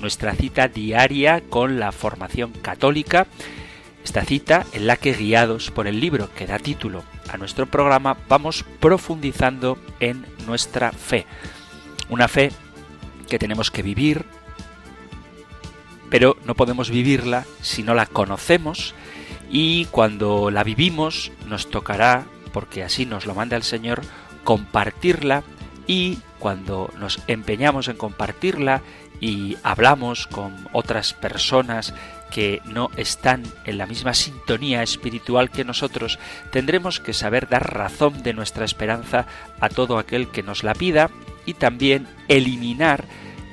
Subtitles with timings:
[0.00, 3.26] nuestra cita diaria con la formación católica,
[4.04, 8.16] esta cita en la que guiados por el libro que da título a nuestro programa
[8.28, 11.26] vamos profundizando en nuestra fe.
[12.08, 12.50] Una fe
[13.28, 14.24] que tenemos que vivir,
[16.08, 18.94] pero no podemos vivirla si no la conocemos
[19.50, 24.02] y cuando la vivimos nos tocará, porque así nos lo manda el Señor,
[24.44, 25.44] compartirla
[25.86, 28.82] y cuando nos empeñamos en compartirla
[29.20, 31.94] y hablamos con otras personas
[32.30, 36.18] que no están en la misma sintonía espiritual que nosotros,
[36.50, 39.26] tendremos que saber dar razón de nuestra esperanza
[39.60, 41.10] a todo aquel que nos la pida
[41.44, 43.04] y también eliminar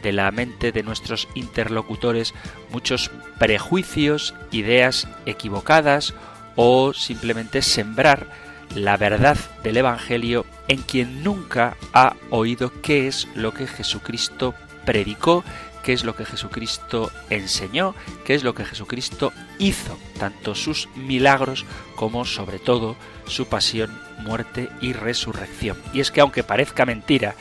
[0.03, 2.33] de la mente de nuestros interlocutores
[2.71, 6.13] muchos prejuicios, ideas equivocadas
[6.55, 8.27] o simplemente sembrar
[8.75, 14.53] la verdad del Evangelio en quien nunca ha oído qué es lo que Jesucristo
[14.87, 15.43] predicó,
[15.83, 17.93] qué es lo que Jesucristo enseñó,
[18.23, 21.65] qué es lo que Jesucristo hizo, tanto sus milagros
[21.97, 22.95] como sobre todo
[23.27, 25.77] su pasión, muerte y resurrección.
[25.93, 27.35] Y es que aunque parezca mentira,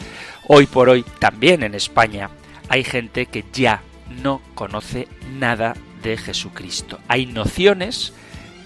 [0.49, 2.31] hoy por hoy también en España
[2.69, 3.83] hay gente que ya
[4.23, 5.07] no conoce
[5.39, 6.99] nada de Jesucristo.
[7.07, 8.13] Hay nociones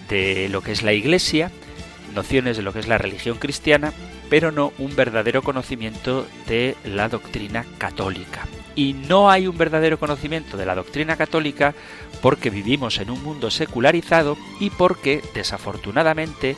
[0.09, 1.51] de lo que es la Iglesia,
[2.15, 3.93] nociones de lo que es la religión cristiana,
[4.31, 10.57] pero no un verdadero conocimiento de la doctrina católica y no hay un verdadero conocimiento
[10.57, 11.75] de la doctrina católica
[12.23, 16.57] porque vivimos en un mundo secularizado y porque, desafortunadamente,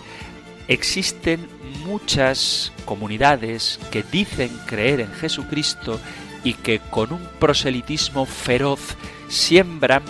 [0.68, 1.48] existen
[1.84, 5.98] muchas comunidades que dicen creer en Jesucristo
[6.44, 8.96] y que con un proselitismo feroz
[9.28, 10.02] siembran,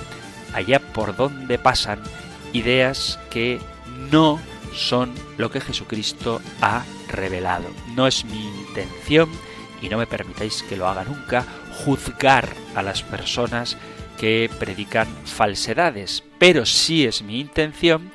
[0.55, 2.01] allá por donde pasan,
[2.53, 3.61] ideas que
[4.11, 4.41] no
[4.75, 7.67] son lo que Jesucristo ha revelado.
[7.95, 9.29] No es mi intención,
[9.83, 11.45] y no me permitáis que lo haga nunca,
[11.85, 13.77] juzgar a las personas
[14.19, 18.11] que predican falsedades, pero sí es mi intención,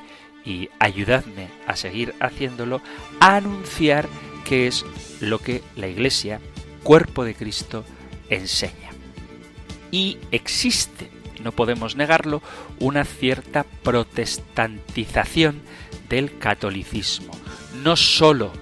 [0.45, 2.81] y ayudadme a seguir haciéndolo,
[3.19, 4.07] anunciar
[4.45, 4.85] qué es
[5.19, 6.39] lo que la Iglesia,
[6.83, 7.83] cuerpo de Cristo,
[8.29, 8.91] enseña.
[9.91, 11.09] Y existe,
[11.43, 12.41] no podemos negarlo,
[12.79, 15.61] una cierta protestantización
[16.07, 17.33] del catolicismo,
[17.83, 18.53] no sólo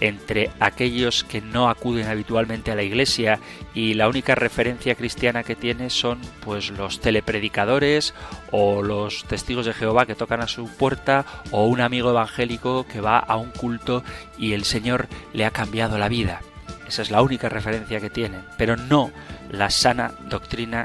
[0.00, 3.38] entre aquellos que no acuden habitualmente a la iglesia
[3.74, 8.14] y la única referencia cristiana que tiene son pues los telepredicadores
[8.50, 13.00] o los testigos de Jehová que tocan a su puerta o un amigo evangélico que
[13.00, 14.02] va a un culto
[14.38, 16.40] y el Señor le ha cambiado la vida.
[16.86, 19.10] Esa es la única referencia que tienen, pero no
[19.50, 20.84] la sana doctrina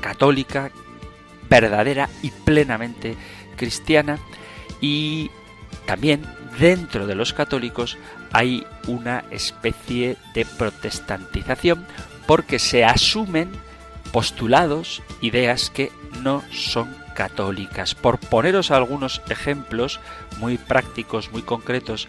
[0.00, 0.70] católica
[1.48, 3.16] verdadera y plenamente
[3.56, 4.18] cristiana
[4.80, 5.30] y
[5.86, 6.22] también
[6.58, 7.98] dentro de los católicos
[8.34, 11.86] hay una especie de protestantización
[12.26, 13.50] porque se asumen
[14.12, 17.94] postulados, ideas que no son católicas.
[17.94, 20.00] Por poneros algunos ejemplos
[20.38, 22.08] muy prácticos, muy concretos,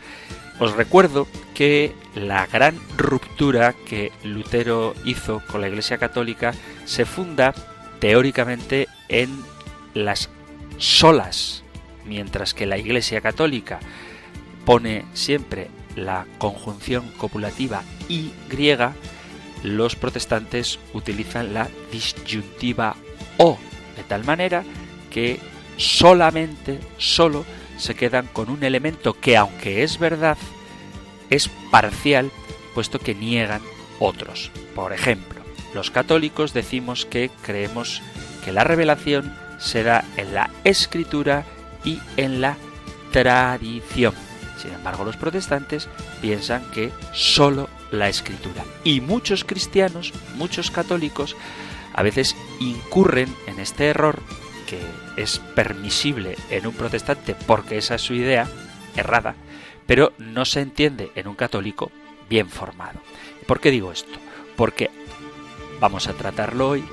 [0.58, 6.54] os recuerdo que la gran ruptura que Lutero hizo con la Iglesia Católica
[6.86, 7.54] se funda
[8.00, 9.30] teóricamente en
[9.94, 10.30] las
[10.80, 11.64] solas,
[12.04, 13.80] mientras que la Iglesia Católica
[14.66, 18.94] pone siempre la conjunción copulativa y griega,
[19.64, 22.96] los protestantes utilizan la disyuntiva
[23.38, 23.58] o,
[23.96, 24.64] de tal manera
[25.10, 25.40] que
[25.78, 27.46] solamente, solo,
[27.78, 30.38] se quedan con un elemento que, aunque es verdad,
[31.30, 32.32] es parcial,
[32.74, 33.62] puesto que niegan
[34.00, 34.52] otros.
[34.74, 35.42] Por ejemplo,
[35.74, 38.02] los católicos decimos que creemos
[38.44, 41.46] que la revelación se da en la escritura
[41.84, 42.58] y en la
[43.12, 44.14] tradición.
[44.66, 45.88] Sin embargo, los protestantes
[46.22, 48.66] piensan que solo la escritura.
[48.84, 51.36] Y muchos cristianos, muchos católicos,
[51.94, 54.24] a veces incurren en este error
[54.66, 54.80] que
[55.22, 58.48] es permisible en un protestante porque esa es su idea
[58.96, 59.36] errada,
[59.86, 61.92] pero no se entiende en un católico
[62.28, 63.00] bien formado.
[63.46, 64.18] ¿Por qué digo esto?
[64.56, 64.90] Porque
[65.80, 66.84] vamos a tratarlo hoy.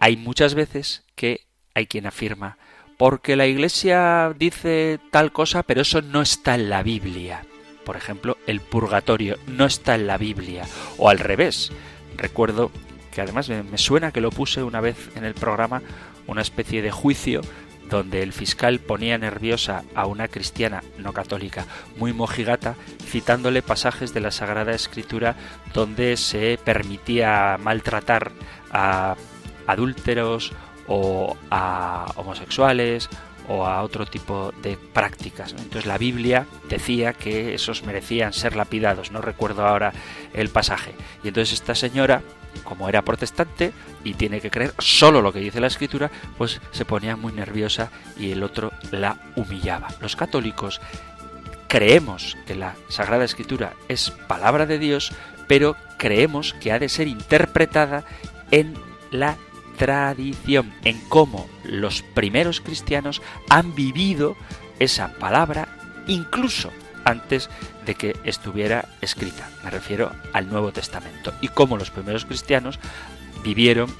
[0.00, 2.58] Hay muchas veces que hay quien afirma
[3.00, 7.46] porque la Iglesia dice tal cosa, pero eso no está en la Biblia.
[7.82, 10.66] Por ejemplo, el purgatorio no está en la Biblia.
[10.98, 11.72] O al revés.
[12.18, 12.70] Recuerdo
[13.10, 15.80] que además me suena que lo puse una vez en el programa
[16.26, 17.40] una especie de juicio
[17.88, 21.64] donde el fiscal ponía nerviosa a una cristiana no católica
[21.96, 25.36] muy mojigata, citándole pasajes de la Sagrada Escritura
[25.72, 28.32] donde se permitía maltratar
[28.70, 29.16] a
[29.66, 30.52] adúlteros
[30.90, 33.08] o a homosexuales
[33.48, 35.52] o a otro tipo de prácticas.
[35.52, 39.92] Entonces la Biblia decía que esos merecían ser lapidados, no recuerdo ahora
[40.34, 40.94] el pasaje.
[41.24, 42.22] Y entonces esta señora,
[42.64, 43.72] como era protestante
[44.04, 47.90] y tiene que creer solo lo que dice la escritura, pues se ponía muy nerviosa
[48.18, 49.88] y el otro la humillaba.
[50.00, 50.80] Los católicos
[51.68, 55.12] creemos que la Sagrada Escritura es palabra de Dios,
[55.46, 58.04] pero creemos que ha de ser interpretada
[58.50, 58.74] en
[59.12, 59.36] la
[59.80, 64.36] tradición, en cómo los primeros cristianos han vivido
[64.78, 65.68] esa palabra
[66.06, 66.70] incluso
[67.06, 67.48] antes
[67.86, 69.48] de que estuviera escrita.
[69.64, 72.78] Me refiero al Nuevo Testamento y cómo los primeros cristianos
[73.42, 73.90] vivieron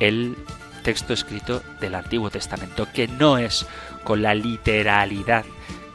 [0.00, 0.36] el
[0.82, 3.66] texto escrito del Antiguo Testamento, que no es
[4.04, 5.44] con la literalidad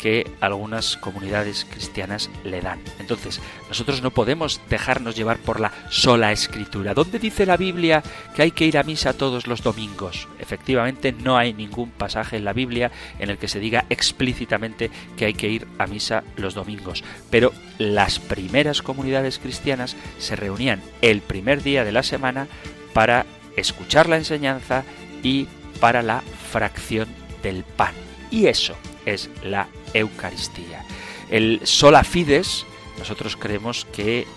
[0.01, 2.79] que algunas comunidades cristianas le dan.
[2.97, 3.39] Entonces,
[3.69, 6.95] nosotros no podemos dejarnos llevar por la sola escritura.
[6.95, 8.01] ¿Dónde dice la Biblia
[8.35, 10.27] que hay que ir a misa todos los domingos?
[10.39, 15.25] Efectivamente, no hay ningún pasaje en la Biblia en el que se diga explícitamente que
[15.25, 17.03] hay que ir a misa los domingos.
[17.29, 22.47] Pero las primeras comunidades cristianas se reunían el primer día de la semana
[22.93, 24.83] para escuchar la enseñanza
[25.21, 25.47] y
[25.79, 27.07] para la fracción
[27.43, 27.93] del pan.
[28.31, 28.75] Y eso
[29.05, 30.83] es la Eucaristía.
[31.29, 32.65] El sola fides,
[32.99, 34.27] nosotros creemos que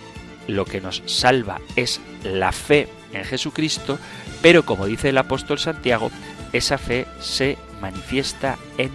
[0.47, 3.99] lo que nos salva es la fe en Jesucristo,
[4.43, 6.11] pero como dice el apóstol Santiago,
[6.53, 8.91] esa fe se manifiesta en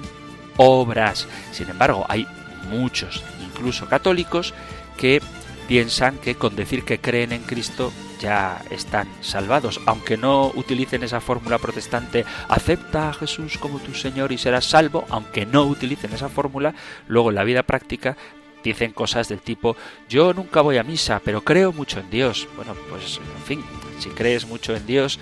[0.58, 1.28] obras.
[1.52, 2.28] Sin embargo, hay
[2.70, 4.54] muchos, incluso católicos,
[4.98, 5.22] que
[5.68, 11.22] piensan que con decir que creen en Cristo ya están salvados, aunque no utilicen esa
[11.22, 16.30] fórmula protestante, acepta a Jesús como tu Señor y serás salvo, aunque no utilicen esa
[16.30, 16.76] fórmula,
[17.08, 18.18] luego en la vida práctica
[18.64, 19.78] dicen cosas del tipo
[20.10, 22.48] yo nunca voy a misa, pero creo mucho en Dios.
[22.56, 23.64] Bueno, pues en fin,
[24.00, 25.20] si crees mucho en Dios,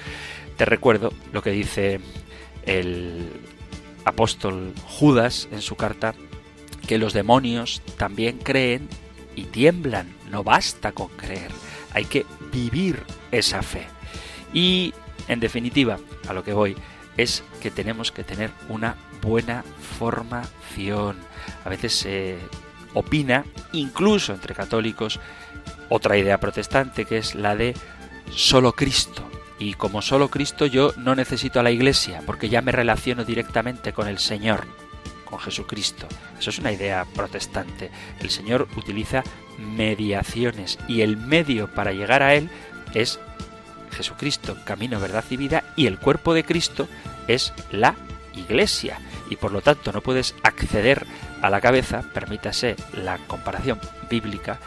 [0.58, 2.00] te recuerdo lo que dice
[2.64, 3.30] el
[4.06, 6.16] apóstol Judas en su carta,
[6.88, 8.90] que los demonios también creen
[9.36, 11.52] y tiemblan, no basta con creer
[11.98, 13.88] hay que vivir esa fe.
[14.54, 14.94] Y,
[15.28, 15.98] en definitiva,
[16.28, 16.76] a lo que voy,
[17.18, 19.64] es que tenemos que tener una buena
[20.00, 21.18] formación.
[21.66, 22.38] A veces se
[22.94, 25.20] opina, incluso entre católicos,
[25.90, 27.76] otra idea protestante que es la de
[28.32, 29.24] solo Cristo.
[29.60, 33.92] Y como solo Cristo yo no necesito a la Iglesia, porque ya me relaciono directamente
[33.92, 34.68] con el Señor,
[35.30, 36.08] con Jesucristo.
[36.40, 37.92] Eso es una idea protestante.
[38.20, 39.24] El Señor utiliza
[39.58, 42.50] mediaciones y el medio para llegar a Él
[42.94, 43.20] es
[43.92, 46.88] Jesucristo, camino, verdad y vida, y el cuerpo de Cristo
[47.28, 47.96] es la
[48.36, 49.00] iglesia.
[49.30, 51.06] Y por lo tanto no puedes acceder
[51.42, 53.80] a la cabeza, permítase la comparación
[54.10, 54.60] bíblica,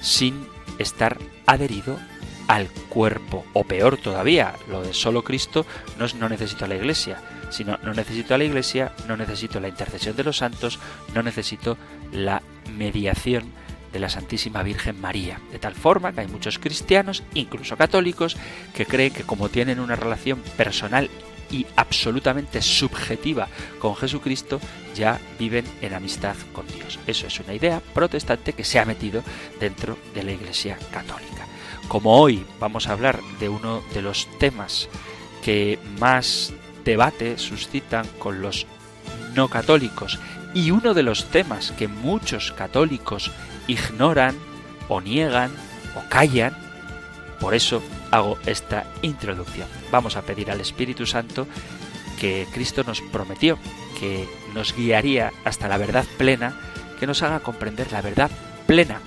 [0.00, 0.46] sin
[0.78, 1.98] estar adherido
[2.48, 3.44] al cuerpo.
[3.52, 5.66] O peor todavía, lo de solo Cristo
[5.98, 9.60] no es no necesito a la iglesia, sino no necesito a la iglesia, no necesito
[9.60, 10.78] la intercesión de los santos,
[11.14, 11.76] no necesito
[12.12, 12.42] la
[12.76, 13.44] mediación
[13.92, 15.40] de la Santísima Virgen María.
[15.52, 18.36] De tal forma que hay muchos cristianos, incluso católicos,
[18.74, 21.08] que creen que como tienen una relación personal
[21.50, 24.60] y absolutamente subjetiva con Jesucristo,
[24.94, 26.98] ya viven en amistad con Dios.
[27.06, 29.22] Eso es una idea protestante que se ha metido
[29.60, 31.33] dentro de la Iglesia Católica.
[31.88, 34.88] Como hoy vamos a hablar de uno de los temas
[35.42, 36.52] que más
[36.84, 38.66] debate suscitan con los
[39.34, 40.18] no católicos
[40.54, 43.30] y uno de los temas que muchos católicos
[43.66, 44.36] ignoran
[44.88, 45.50] o niegan
[45.96, 46.56] o callan.
[47.40, 49.68] Por eso hago esta introducción.
[49.90, 51.46] Vamos a pedir al Espíritu Santo
[52.20, 53.58] que Cristo nos prometió,
[53.98, 56.56] que nos guiaría hasta la verdad plena,
[56.98, 58.30] que nos haga comprender la verdad
[58.66, 59.00] plena,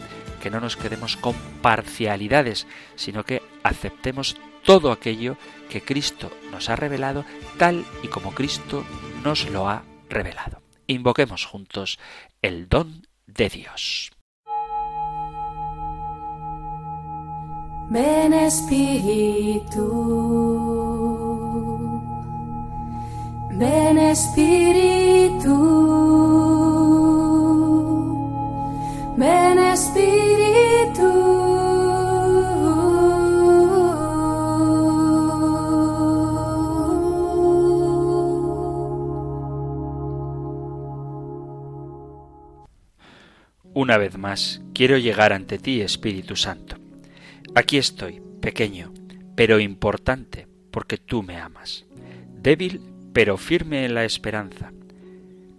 [0.47, 5.35] que no nos quedemos con parcialidades, sino que aceptemos todo aquello
[5.69, 7.25] que Cristo nos ha revelado
[7.57, 8.85] tal y como Cristo
[9.25, 10.61] nos lo ha revelado.
[10.87, 11.99] Invoquemos juntos
[12.41, 14.13] el don de Dios.
[17.89, 19.81] Ven Espíritu,
[23.51, 25.51] ven Espíritu,
[29.17, 30.26] ven Espíritu.
[43.79, 46.77] Una vez más, quiero llegar ante ti, Espíritu Santo
[47.53, 48.91] Aquí estoy, pequeño,
[49.35, 51.85] pero importante, porque tú me amas.
[52.41, 52.81] Débil,
[53.13, 54.73] pero firme en la esperanza,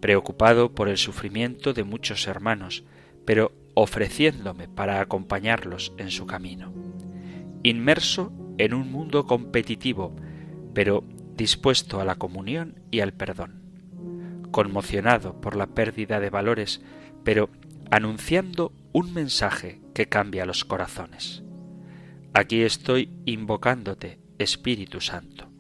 [0.01, 2.83] preocupado por el sufrimiento de muchos hermanos,
[3.25, 6.73] pero ofreciéndome para acompañarlos en su camino.
[7.63, 10.17] Inmerso en un mundo competitivo,
[10.75, 11.05] pero
[11.37, 13.63] dispuesto a la comunión y al perdón.
[14.51, 16.81] Conmocionado por la pérdida de valores,
[17.23, 17.49] pero
[17.90, 21.42] anunciando un mensaje que cambia los corazones.
[22.35, 25.50] Aquí estoy invocándote, Espíritu Santo.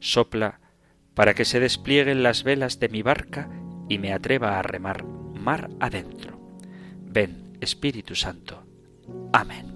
[0.00, 0.60] Sopla
[1.14, 3.48] para que se desplieguen las velas de mi barca
[3.88, 6.40] y me atreva a remar mar adentro.
[7.02, 8.66] Ven, Espíritu Santo.
[9.32, 9.75] Amén.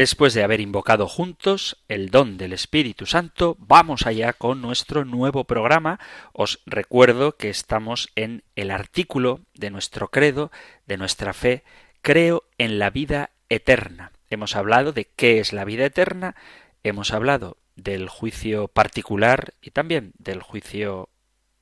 [0.00, 5.44] Después de haber invocado juntos el don del Espíritu Santo, vamos allá con nuestro nuevo
[5.44, 6.00] programa.
[6.32, 10.50] Os recuerdo que estamos en el artículo de nuestro credo,
[10.86, 11.64] de nuestra fe,
[12.00, 14.12] creo en la vida eterna.
[14.30, 16.34] Hemos hablado de qué es la vida eterna,
[16.82, 21.10] hemos hablado del juicio particular y también del juicio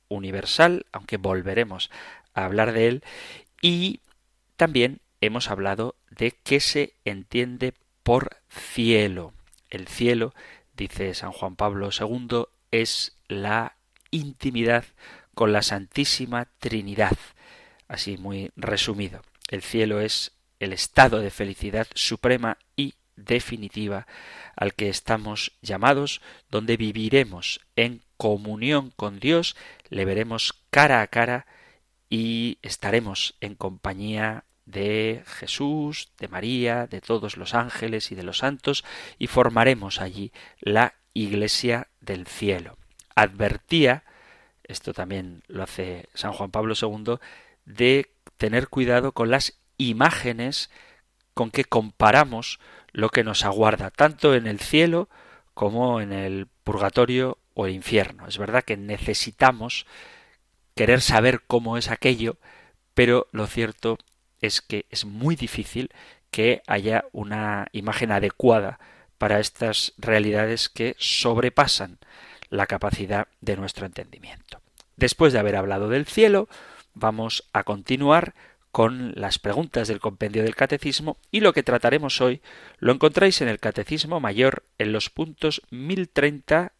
[0.07, 1.91] universal, aunque volveremos
[2.33, 3.03] a hablar de él,
[3.61, 3.99] y
[4.55, 9.33] también hemos hablado de qué se entiende por cielo.
[9.69, 10.33] El cielo,
[10.75, 13.75] dice San Juan Pablo II, es la
[14.11, 14.85] intimidad
[15.35, 17.17] con la Santísima Trinidad.
[17.87, 19.21] Así muy resumido.
[19.49, 24.07] El cielo es el estado de felicidad suprema y definitiva
[24.55, 29.55] al que estamos llamados, donde viviremos en comunión con Dios,
[29.89, 31.47] le veremos cara a cara
[32.09, 38.39] y estaremos en compañía de Jesús, de María, de todos los ángeles y de los
[38.39, 38.85] santos,
[39.17, 42.77] y formaremos allí la Iglesia del cielo.
[43.15, 44.03] Advertía,
[44.63, 47.15] esto también lo hace San Juan Pablo II,
[47.65, 50.69] de tener cuidado con las imágenes
[51.33, 52.59] con que comparamos
[52.91, 55.09] lo que nos aguarda, tanto en el cielo
[55.53, 58.27] como en el purgatorio o el infierno.
[58.27, 59.85] Es verdad que necesitamos
[60.75, 62.37] querer saber cómo es aquello,
[62.93, 63.97] pero lo cierto
[64.41, 65.91] es que es muy difícil
[66.31, 68.79] que haya una imagen adecuada
[69.17, 71.97] para estas realidades que sobrepasan
[72.49, 74.61] la capacidad de nuestro entendimiento.
[74.95, 76.47] Después de haber hablado del cielo,
[76.93, 78.33] vamos a continuar
[78.71, 82.41] con las preguntas del compendio del catecismo y lo que trataremos hoy
[82.77, 86.73] lo encontráis en el catecismo mayor en los puntos 1030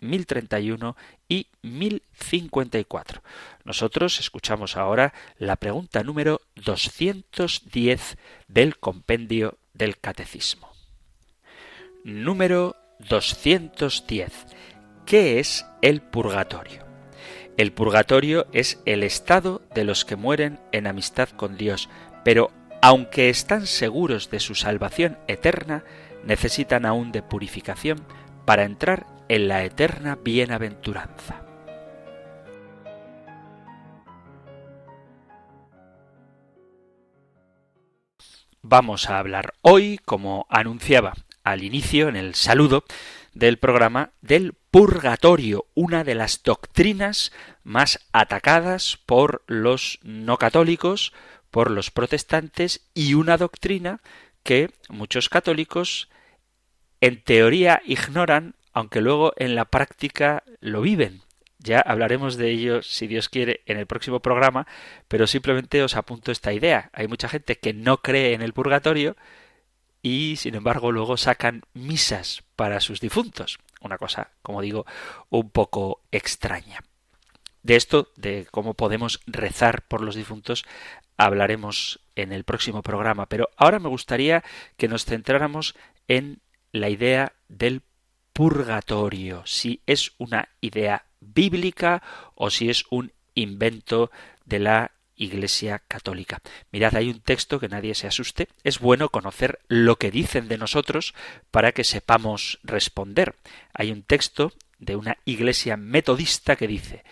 [0.00, 0.96] 1031
[1.28, 3.22] y 1054.
[3.64, 8.16] Nosotros escuchamos ahora la pregunta número 210
[8.48, 10.72] del compendio del Catecismo.
[12.04, 14.32] Número 210.
[15.06, 16.86] ¿Qué es el purgatorio?
[17.56, 21.88] El purgatorio es el estado de los que mueren en amistad con Dios,
[22.24, 25.82] pero aunque están seguros de su salvación eterna,
[26.24, 27.98] necesitan aún de purificación
[28.44, 31.44] para entrar en la eterna bienaventuranza.
[38.62, 42.84] Vamos a hablar hoy, como anunciaba al inicio en el saludo
[43.32, 47.32] del programa, del purgatorio, una de las doctrinas
[47.62, 51.12] más atacadas por los no católicos,
[51.50, 54.00] por los protestantes y una doctrina
[54.42, 56.08] que muchos católicos
[57.00, 61.22] en teoría ignoran, aunque luego en la práctica lo viven.
[61.58, 64.68] Ya hablaremos de ello, si Dios quiere, en el próximo programa,
[65.08, 66.88] pero simplemente os apunto esta idea.
[66.92, 69.16] Hay mucha gente que no cree en el purgatorio
[70.00, 73.58] y, sin embargo, luego sacan misas para sus difuntos.
[73.80, 74.86] Una cosa, como digo,
[75.28, 76.84] un poco extraña.
[77.64, 80.64] De esto, de cómo podemos rezar por los difuntos,
[81.16, 84.44] hablaremos en el próximo programa, pero ahora me gustaría
[84.76, 85.74] que nos centráramos
[86.06, 86.38] en
[86.70, 87.82] la idea del
[88.38, 92.04] purgatorio, si es una idea bíblica
[92.36, 94.12] o si es un invento
[94.44, 96.40] de la Iglesia Católica.
[96.70, 98.46] Mirad, hay un texto que nadie se asuste.
[98.62, 101.14] Es bueno conocer lo que dicen de nosotros
[101.50, 103.34] para que sepamos responder.
[103.74, 107.02] Hay un texto de una Iglesia metodista que dice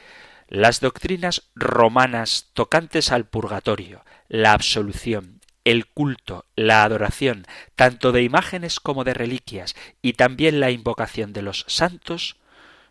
[0.47, 5.36] las doctrinas romanas tocantes al purgatorio, la absolución
[5.67, 7.45] el culto, la adoración,
[7.75, 12.37] tanto de imágenes como de reliquias, y también la invocación de los santos,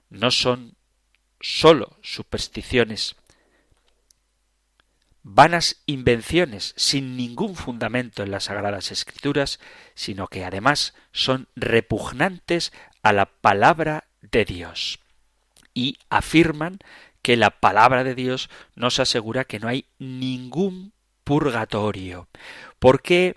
[0.10, 0.76] no son
[1.40, 3.16] sólo supersticiones,
[5.24, 9.62] vanas invenciones sin ningún fundamento en las sagradas escrituras,
[9.94, 15.00] sino que además son repugnantes a la palabra de Dios
[15.74, 16.80] y afirman
[17.22, 20.92] que la palabra de Dios nos asegura que no hay ningún
[21.26, 22.30] purgatorio.
[22.80, 23.36] ¿Por qué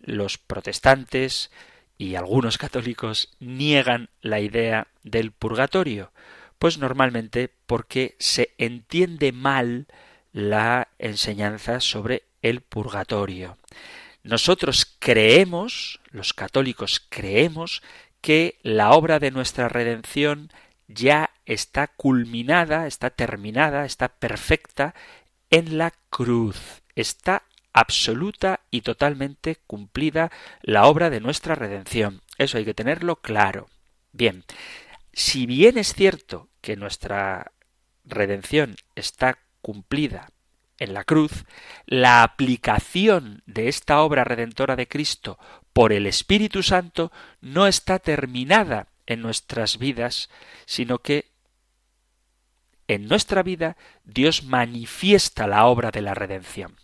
[0.00, 1.52] los protestantes
[1.96, 6.10] y algunos católicos niegan la idea del purgatorio?
[6.58, 9.86] Pues normalmente porque se entiende mal
[10.32, 13.56] la enseñanza sobre el purgatorio.
[14.22, 17.82] Nosotros creemos, los católicos creemos,
[18.20, 20.50] que la obra de nuestra redención
[20.88, 24.94] ya está culminada, está terminada, está perfecta
[25.50, 26.82] en la cruz.
[26.96, 32.22] Está absoluta y totalmente cumplida la obra de nuestra redención.
[32.38, 33.68] Eso hay que tenerlo claro.
[34.12, 34.44] Bien,
[35.12, 37.52] si bien es cierto que nuestra
[38.04, 40.30] redención está cumplida
[40.78, 41.44] en la cruz,
[41.86, 45.38] la aplicación de esta obra redentora de Cristo
[45.72, 50.30] por el Espíritu Santo no está terminada en nuestras vidas,
[50.64, 51.30] sino que
[52.88, 56.76] en nuestra vida Dios manifiesta la obra de la redención.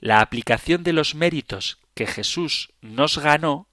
[0.00, 3.68] La aplicación de los méritos que Jesús nos ganó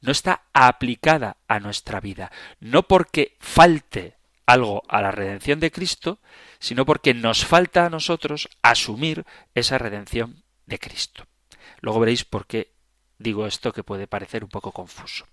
[0.00, 2.30] no está aplicada a nuestra vida,
[2.60, 4.16] no porque falte
[4.46, 6.20] algo a la redención de Cristo,
[6.58, 11.26] sino porque nos falta a nosotros asumir esa redención de Cristo.
[11.80, 12.72] Luego veréis por qué
[13.18, 15.26] digo esto que puede parecer un poco confuso.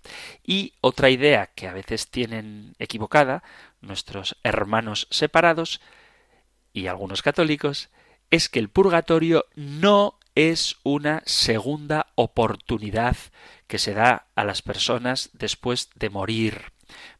[0.44, 3.42] Y otra idea que a veces tienen equivocada
[3.80, 5.80] nuestros hermanos separados
[6.72, 7.88] y algunos católicos
[8.30, 13.16] es que el purgatorio no es una segunda oportunidad
[13.66, 16.72] que se da a las personas después de morir.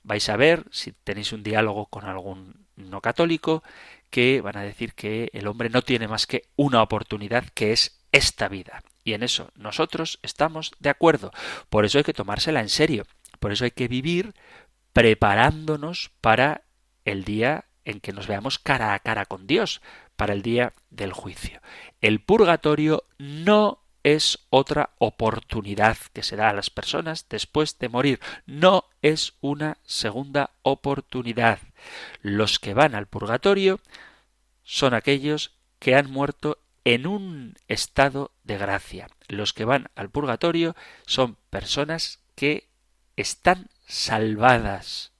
[0.02, 3.62] Vais a ver, si tenéis un diálogo con algún no católico,
[4.11, 7.98] que van a decir que el hombre no tiene más que una oportunidad que es
[8.12, 8.83] esta vida.
[9.07, 11.31] Y en eso nosotros estamos de acuerdo.
[11.71, 13.05] Por eso hay que tomársela en serio.
[13.38, 14.35] Por eso hay que vivir
[14.92, 16.62] preparándonos para
[17.05, 19.81] el día en que nos veamos cara a cara con Dios,
[20.16, 21.61] para el día del juicio.
[22.01, 28.21] El purgatorio no es otra oportunidad que se da a las personas después de morir.
[28.45, 31.61] No es una segunda oportunidad.
[32.23, 33.79] Los que van al purgatorio
[34.64, 39.09] son aquellos que han muerto en un estado de gracia.
[39.28, 42.68] Los que van al purgatorio son personas que
[43.16, 45.12] están salvadas.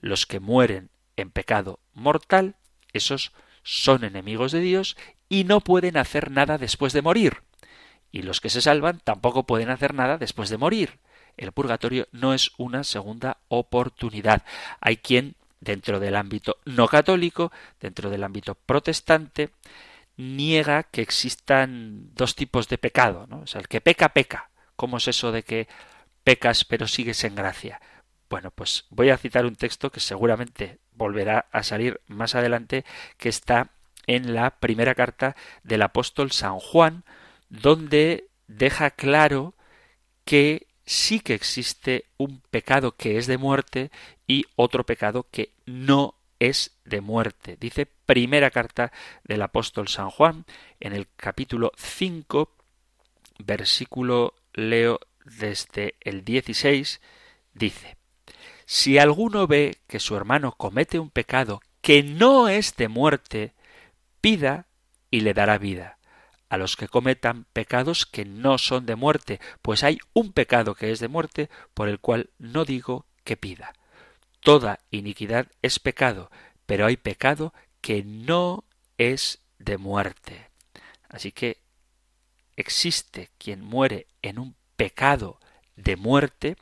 [0.00, 2.56] Los que mueren en pecado mortal,
[2.92, 4.96] esos son enemigos de Dios
[5.28, 7.42] y no pueden hacer nada después de morir.
[8.10, 10.98] Y los que se salvan tampoco pueden hacer nada después de morir.
[11.36, 14.42] El purgatorio no es una segunda oportunidad.
[14.80, 19.50] Hay quien, dentro del ámbito no católico, dentro del ámbito protestante,
[20.16, 23.40] niega que existan dos tipos de pecado, ¿no?
[23.40, 24.50] O el que peca, peca.
[24.76, 25.68] ¿Cómo es eso de que
[26.24, 27.80] pecas pero sigues en gracia?
[28.28, 32.84] Bueno, pues voy a citar un texto que seguramente volverá a salir más adelante,
[33.16, 33.70] que está
[34.06, 37.04] en la primera carta del apóstol San Juan,
[37.48, 39.54] donde deja claro
[40.24, 43.90] que sí que existe un pecado que es de muerte
[44.26, 46.14] y otro pecado que no
[46.48, 47.56] es de muerte.
[47.58, 48.92] Dice primera carta
[49.24, 50.44] del apóstol San Juan
[50.80, 52.50] en el capítulo 5,
[53.38, 57.00] versículo leo desde el 16,
[57.54, 57.96] dice,
[58.66, 63.54] Si alguno ve que su hermano comete un pecado que no es de muerte,
[64.20, 64.66] pida
[65.10, 65.98] y le dará vida
[66.52, 70.92] a los que cometan pecados que no son de muerte, pues hay un pecado que
[70.92, 73.72] es de muerte, por el cual no digo que pida.
[74.42, 76.28] Toda iniquidad es pecado,
[76.66, 78.64] pero hay pecado que no
[78.98, 80.50] es de muerte.
[81.08, 81.58] Así que
[82.56, 85.38] existe quien muere en un pecado
[85.76, 86.56] de muerte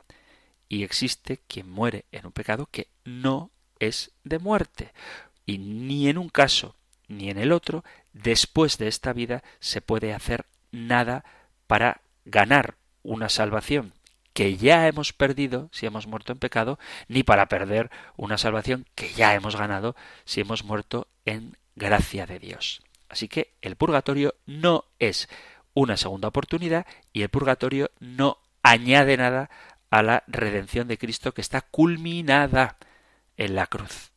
[0.68, 4.92] y existe quien muere en un pecado que no es de muerte.
[5.46, 6.76] Y ni en un caso
[7.08, 11.24] ni en el otro, después de esta vida, se puede hacer nada
[11.66, 13.94] para ganar una salvación
[14.32, 19.12] que ya hemos perdido si hemos muerto en pecado, ni para perder una salvación que
[19.12, 22.82] ya hemos ganado si hemos muerto en gracia de Dios.
[23.08, 25.28] Así que el purgatorio no es
[25.74, 29.50] una segunda oportunidad y el purgatorio no añade nada
[29.90, 32.76] a la redención de Cristo que está culminada
[33.36, 34.12] en la cruz.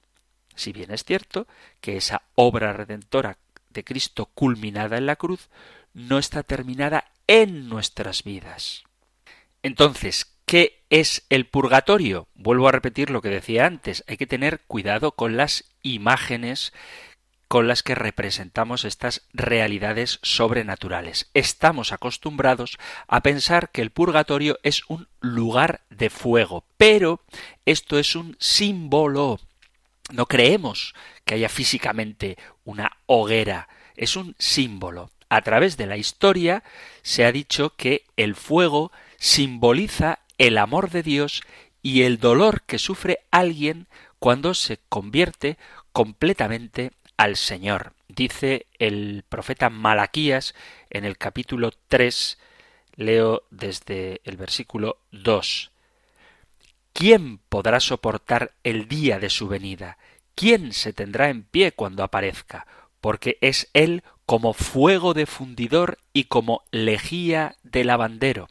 [0.56, 1.48] Si bien es cierto
[1.82, 3.38] que esa obra redentora
[3.70, 5.50] de Cristo culminada en la cruz
[5.94, 8.84] no está terminada en nuestras vidas.
[9.64, 12.28] Entonces, ¿qué es el purgatorio?
[12.36, 16.74] Vuelvo a repetir lo que decía antes, hay que tener cuidado con las imágenes
[17.48, 21.30] con las que representamos estas realidades sobrenaturales.
[21.36, 27.22] Estamos acostumbrados a pensar que el purgatorio es un lugar de fuego, pero
[27.66, 29.40] esto es un símbolo.
[30.12, 30.96] No creemos
[31.26, 35.12] que haya físicamente una hoguera, es un símbolo.
[35.30, 36.64] A través de la historia
[37.04, 38.92] se ha dicho que el fuego
[39.24, 41.44] simboliza el amor de Dios
[41.82, 43.88] y el dolor que sufre alguien
[44.20, 45.58] cuando se convierte
[45.94, 47.94] completamente al Señor.
[48.10, 50.56] Dice el profeta Malaquías
[50.90, 52.38] en el capítulo 3,
[52.98, 55.72] leo desde el versículo 2.
[56.92, 59.98] ¿Quién podrá soportar el día de su venida?
[60.36, 62.68] ¿Quién se tendrá en pie cuando aparezca?
[63.00, 68.50] Porque es él como fuego de fundidor y como lejía de lavandero.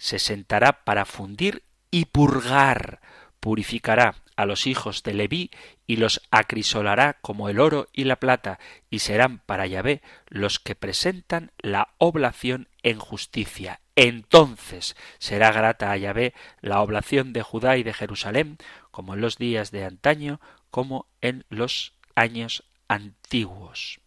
[0.00, 3.02] Se sentará para fundir y purgar,
[3.38, 5.50] purificará a los hijos de Leví
[5.86, 8.58] y los acrisolará como el oro y la plata,
[8.88, 13.80] y serán para Yahvé los que presentan la oblación en justicia.
[13.94, 16.32] Entonces será grata a Yahvé
[16.62, 18.56] la oblación de Judá y de Jerusalén,
[18.90, 24.00] como en los días de antaño, como en los años antiguos.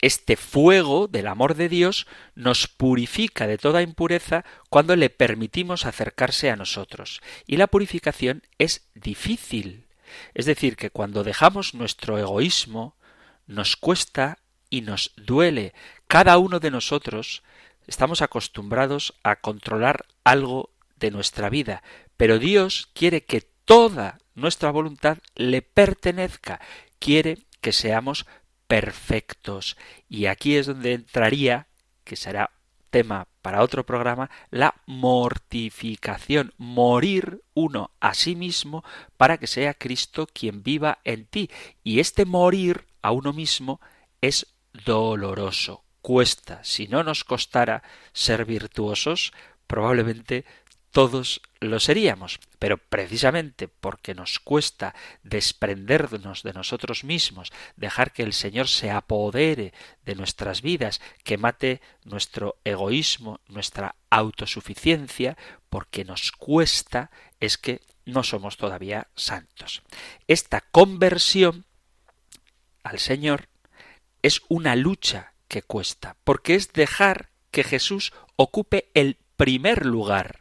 [0.00, 6.50] Este fuego del amor de Dios nos purifica de toda impureza cuando le permitimos acercarse
[6.50, 7.20] a nosotros.
[7.46, 9.86] Y la purificación es difícil.
[10.34, 12.96] Es decir, que cuando dejamos nuestro egoísmo,
[13.46, 14.38] nos cuesta
[14.70, 15.74] y nos duele.
[16.06, 17.42] Cada uno de nosotros
[17.86, 21.82] estamos acostumbrados a controlar algo de nuestra vida,
[22.16, 26.60] pero Dios quiere que toda nuestra voluntad le pertenezca,
[26.98, 28.26] quiere que seamos
[28.70, 29.76] perfectos.
[30.08, 31.66] Y aquí es donde entraría,
[32.04, 32.52] que será
[32.90, 38.84] tema para otro programa, la mortificación, morir uno a sí mismo
[39.16, 41.50] para que sea Cristo quien viva en ti.
[41.82, 43.80] Y este morir a uno mismo
[44.20, 44.46] es
[44.84, 46.62] doloroso, cuesta.
[46.62, 49.32] Si no nos costara ser virtuosos,
[49.66, 50.44] probablemente
[50.90, 58.32] todos lo seríamos, pero precisamente porque nos cuesta desprendernos de nosotros mismos, dejar que el
[58.32, 59.72] Señor se apodere
[60.04, 65.36] de nuestras vidas, que mate nuestro egoísmo, nuestra autosuficiencia,
[65.68, 69.82] porque nos cuesta, es que no somos todavía santos.
[70.26, 71.66] Esta conversión
[72.82, 73.48] al Señor
[74.22, 80.40] es una lucha que cuesta, porque es dejar que Jesús ocupe el primer lugar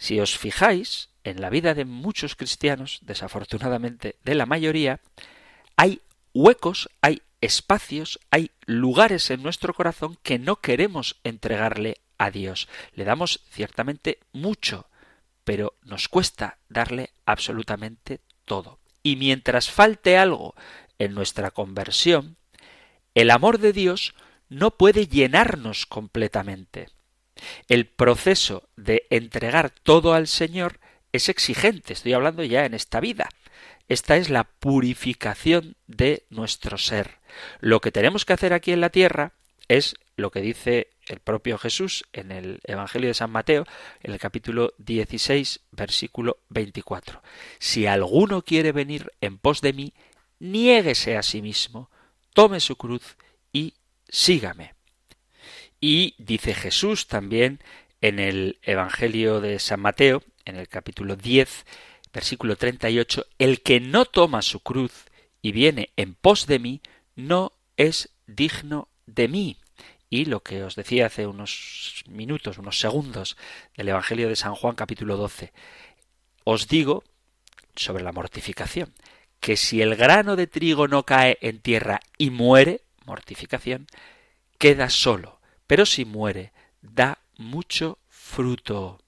[0.00, 5.00] si os fijáis, en la vida de muchos cristianos, desafortunadamente de la mayoría,
[5.76, 6.00] hay
[6.32, 12.66] huecos, hay espacios, hay lugares en nuestro corazón que no queremos entregarle a Dios.
[12.94, 14.88] Le damos ciertamente mucho,
[15.44, 18.78] pero nos cuesta darle absolutamente todo.
[19.02, 20.54] Y mientras falte algo
[20.98, 22.38] en nuestra conversión,
[23.14, 24.14] el amor de Dios
[24.48, 26.88] no puede llenarnos completamente.
[27.68, 30.80] El proceso de entregar todo al Señor
[31.12, 33.28] es exigente, estoy hablando ya en esta vida.
[33.88, 37.18] Esta es la purificación de nuestro ser.
[37.58, 39.32] Lo que tenemos que hacer aquí en la tierra
[39.66, 43.66] es lo que dice el propio Jesús en el Evangelio de San Mateo,
[44.02, 47.20] en el capítulo 16, versículo 24.
[47.58, 49.92] Si alguno quiere venir en pos de mí,
[50.38, 51.90] niéguese a sí mismo,
[52.32, 53.16] tome su cruz
[53.52, 53.74] y
[54.08, 54.74] sígame.
[55.80, 57.60] Y dice Jesús también
[58.00, 61.64] en el Evangelio de San Mateo, en el capítulo 10,
[62.12, 65.06] versículo 38, el que no toma su cruz
[65.40, 66.82] y viene en pos de mí,
[67.16, 69.56] no es digno de mí.
[70.10, 73.36] Y lo que os decía hace unos minutos, unos segundos,
[73.76, 75.52] del Evangelio de San Juan capítulo 12,
[76.44, 77.04] os digo
[77.76, 78.92] sobre la mortificación,
[79.38, 83.86] que si el grano de trigo no cae en tierra y muere, mortificación,
[84.58, 85.39] queda solo,
[85.70, 86.52] pero si muere,
[86.82, 88.98] da mucho fruto.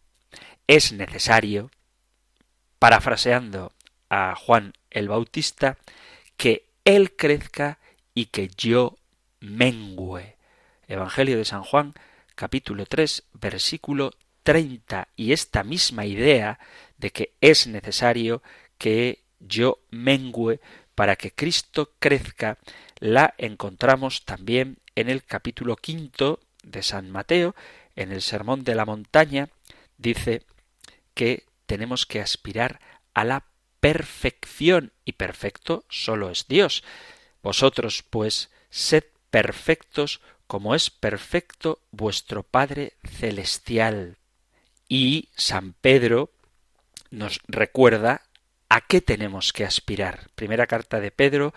[0.68, 1.72] Es necesario,
[2.78, 3.72] parafraseando
[4.08, 5.76] a Juan el Bautista,
[6.36, 7.80] que Él crezca
[8.14, 8.96] y que yo
[9.40, 10.36] mengüe.
[10.86, 11.94] Evangelio de San Juan,
[12.36, 14.12] capítulo 3, versículo
[14.44, 15.08] 30.
[15.16, 16.60] Y esta misma idea
[16.96, 18.40] de que es necesario
[18.78, 20.60] que yo mengüe
[20.94, 22.58] para que Cristo crezca,
[23.00, 27.54] la encontramos también en el capítulo quinto de San Mateo,
[27.96, 29.48] en el Sermón de la Montaña,
[29.98, 30.42] dice
[31.14, 32.80] que tenemos que aspirar
[33.14, 33.44] a la
[33.80, 36.84] perfección y perfecto solo es Dios.
[37.42, 44.18] Vosotros, pues, sed perfectos como es perfecto vuestro Padre Celestial.
[44.88, 46.30] Y San Pedro
[47.10, 48.22] nos recuerda
[48.68, 50.28] a qué tenemos que aspirar.
[50.34, 51.54] Primera carta de Pedro,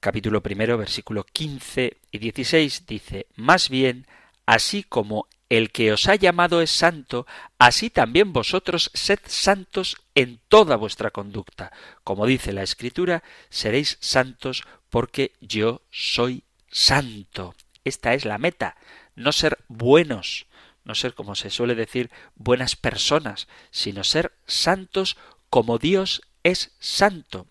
[0.00, 4.06] capítulo primero, versículo 15 y 16 dice, más bien,
[4.46, 7.26] así como el que os ha llamado es santo,
[7.58, 11.72] así también vosotros sed santos en toda vuestra conducta.
[12.02, 17.54] Como dice la Escritura, seréis santos porque yo soy santo.
[17.84, 18.76] Esta es la meta,
[19.14, 20.46] no ser buenos,
[20.84, 25.16] no ser, como se suele decir, buenas personas, sino ser santos
[25.50, 27.46] como Dios es santo.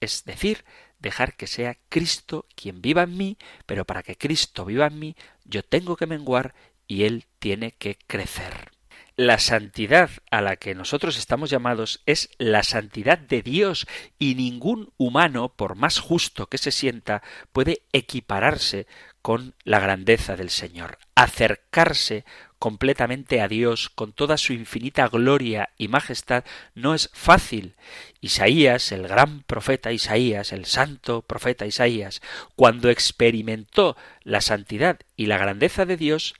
[0.00, 0.64] Es decir,
[1.06, 5.16] dejar que sea Cristo quien viva en mí, pero para que Cristo viva en mí,
[5.44, 6.54] yo tengo que menguar
[6.86, 8.72] y Él tiene que crecer.
[9.16, 13.86] La santidad a la que nosotros estamos llamados es la santidad de Dios
[14.18, 18.86] y ningún humano, por más justo que se sienta, puede equipararse
[19.22, 22.26] con la grandeza del Señor, acercarse
[22.58, 27.74] completamente a Dios con toda su infinita gloria y majestad no es fácil.
[28.20, 32.22] Isaías, el gran profeta Isaías, el santo profeta Isaías,
[32.54, 36.34] cuando experimentó la santidad y la grandeza de Dios,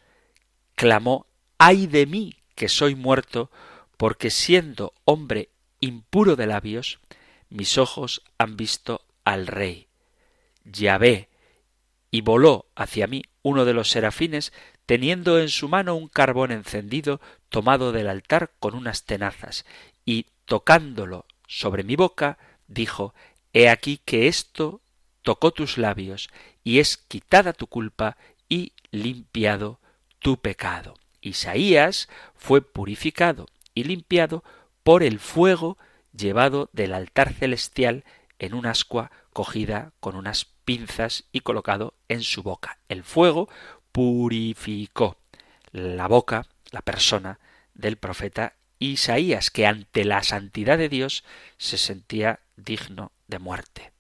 [0.75, 1.27] clamó
[1.59, 3.51] ay de mí que soy muerto,
[3.97, 5.51] porque siendo hombre
[5.81, 7.01] impuro de labios,
[7.51, 9.89] mis ojos han visto al Rey.
[10.65, 11.29] Yahvé,
[12.11, 14.53] y voló hacia mí uno de los serafines,
[14.87, 19.67] teniendo en su mano un carbón encendido tomado del altar con unas tenazas,
[20.05, 23.15] y tocándolo sobre mi boca, dijo
[23.53, 24.81] He aquí que esto
[25.23, 26.31] tocó tus labios,
[26.63, 28.17] y es quitada tu culpa
[28.49, 29.81] y limpiado
[30.21, 30.95] tu pecado.
[31.21, 34.45] Isaías fue purificado y limpiado
[34.83, 35.79] por el fuego
[36.17, 38.05] llevado del altar celestial
[38.39, 42.79] en un ascua cogida con unas pinzas y colocado en su boca.
[42.89, 43.49] El fuego
[43.97, 45.17] purificó
[45.73, 47.41] la boca, la persona
[47.73, 51.25] del profeta Isaías, que ante la santidad de Dios
[51.57, 53.93] se sentía digno de muerte.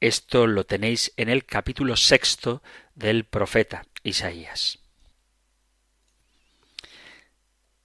[0.00, 2.62] Esto lo tenéis en el capítulo sexto
[2.94, 4.78] del profeta Isaías.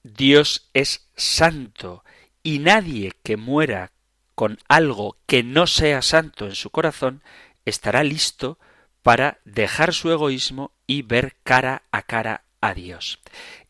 [0.04, 2.06] Dios es santo
[2.44, 3.92] y nadie que muera
[4.36, 7.22] con algo que no sea santo en su corazón
[7.66, 8.58] estará listo
[9.04, 13.20] para dejar su egoísmo y ver cara a cara a Dios.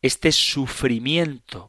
[0.01, 1.67] Este sufrimiento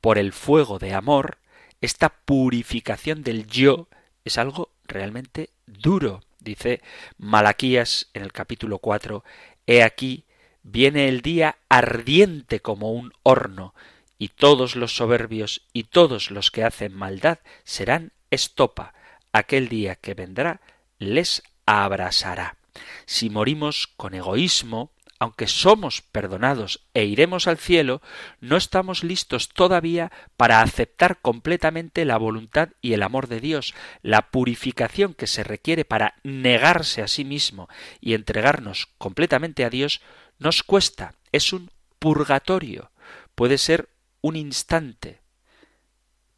[0.00, 1.38] por el fuego de amor,
[1.80, 3.88] esta purificación del yo,
[4.24, 6.22] es algo realmente duro.
[6.38, 6.80] Dice
[7.18, 9.24] Malaquías en el capítulo 4,
[9.66, 10.24] He aquí
[10.62, 13.74] viene el día ardiente como un horno,
[14.18, 18.94] y todos los soberbios y todos los que hacen maldad serán estopa.
[19.32, 20.60] Aquel día que vendrá
[20.98, 22.56] les abrasará.
[23.06, 28.02] Si morimos con egoísmo, aunque somos perdonados e iremos al cielo,
[28.40, 34.30] no estamos listos todavía para aceptar completamente la voluntad y el amor de Dios, la
[34.30, 37.68] purificación que se requiere para negarse a sí mismo
[38.00, 40.02] y entregarnos completamente a Dios
[40.38, 42.90] nos cuesta, es un purgatorio,
[43.34, 43.88] puede ser
[44.20, 45.20] un instante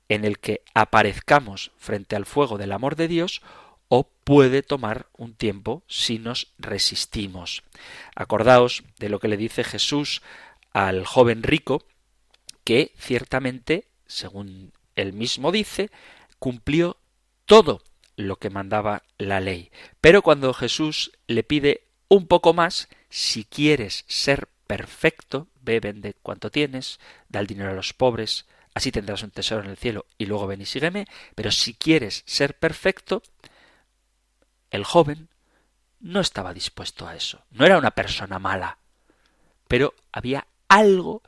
[0.09, 3.43] en el que aparezcamos frente al fuego del amor de Dios
[3.89, 7.63] o puede tomar un tiempo si nos resistimos.
[8.15, 10.23] Acordaos de lo que le dice Jesús
[10.73, 11.85] al joven rico,
[12.65, 15.91] que ciertamente, según él mismo dice,
[16.39, 16.97] cumplió
[17.45, 17.83] todo
[18.17, 19.71] lo que mandaba la ley.
[20.01, 26.51] Pero cuando Jesús le pide un poco más, si quieres ser perfecto, ve, vende cuanto
[26.51, 30.27] tienes, da el dinero a los pobres, así tendrás un tesoro en el cielo y
[30.27, 33.23] luego ven y sígueme, pero si quieres ser perfecto,
[34.71, 35.29] el joven
[36.01, 38.79] no estaba dispuesto a eso, no era una persona mala,
[39.69, 41.23] pero había algo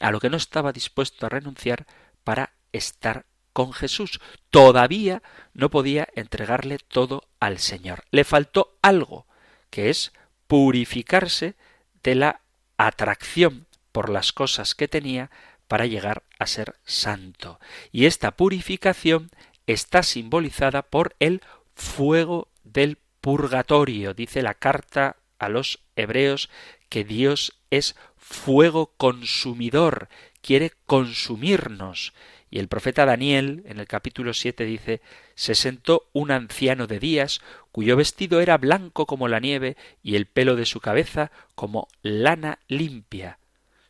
[0.00, 1.86] a lo que no estaba dispuesto a renunciar
[2.24, 4.20] para estar con Jesús.
[4.50, 5.22] Todavía
[5.54, 8.04] no podía entregarle todo al Señor.
[8.10, 9.26] Le faltó algo,
[9.70, 10.12] que es
[10.46, 11.54] purificarse
[12.02, 12.40] de la
[12.76, 15.30] atracción por las cosas que tenía
[15.68, 17.58] para llegar a ser santo.
[17.92, 19.30] Y esta purificación
[19.66, 21.40] está simbolizada por el
[21.76, 24.14] fuego del purgatorio.
[24.14, 26.50] Dice la carta a los hebreos
[26.88, 30.08] que Dios es fuego consumidor,
[30.40, 32.12] quiere consumirnos.
[32.50, 35.00] Y el profeta Daniel, en el capítulo siete, dice
[35.34, 40.26] se sentó un anciano de días, cuyo vestido era blanco como la nieve y el
[40.26, 43.38] pelo de su cabeza como lana limpia.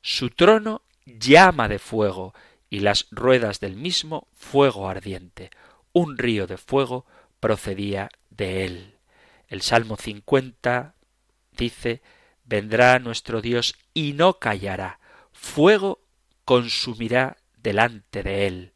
[0.02, 2.34] Su trono llama de fuego
[2.68, 5.50] y las ruedas del mismo fuego ardiente.
[5.92, 7.06] Un río de fuego
[7.46, 8.94] procedía de él.
[9.46, 10.96] El Salmo 50
[11.56, 12.02] dice,
[12.44, 14.98] vendrá nuestro Dios y no callará,
[15.32, 16.00] fuego
[16.44, 18.72] consumirá delante de él,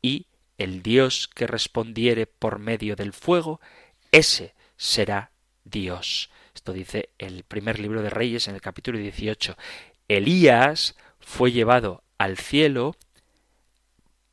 [0.00, 3.60] y el Dios que respondiere por medio del fuego,
[4.12, 5.32] ese será
[5.64, 6.30] Dios.
[6.54, 9.56] Esto dice el primer libro de Reyes en el capítulo 18.
[10.06, 12.94] Elías fue llevado al cielo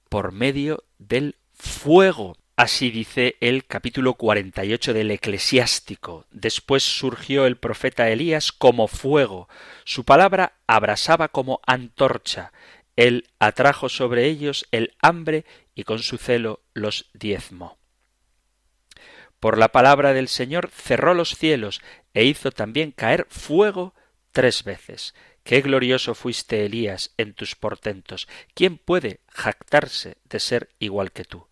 [0.10, 2.38] por medio del fuego.
[2.60, 6.26] Así dice el capítulo 48 del Eclesiástico.
[6.30, 9.48] Después surgió el profeta Elías como fuego.
[9.86, 12.52] Su palabra abrasaba como antorcha.
[12.98, 17.78] Él atrajo sobre ellos el hambre y con su celo los diezmó.
[19.39, 21.80] Por la palabra del Señor cerró los cielos
[22.13, 23.93] e hizo también caer fuego
[24.34, 25.15] tres veces.
[25.45, 28.28] Qué glorioso fuiste, Elías, en tus portentos.
[28.54, 31.48] ¿Quién puede jactarse de ser igual que tú?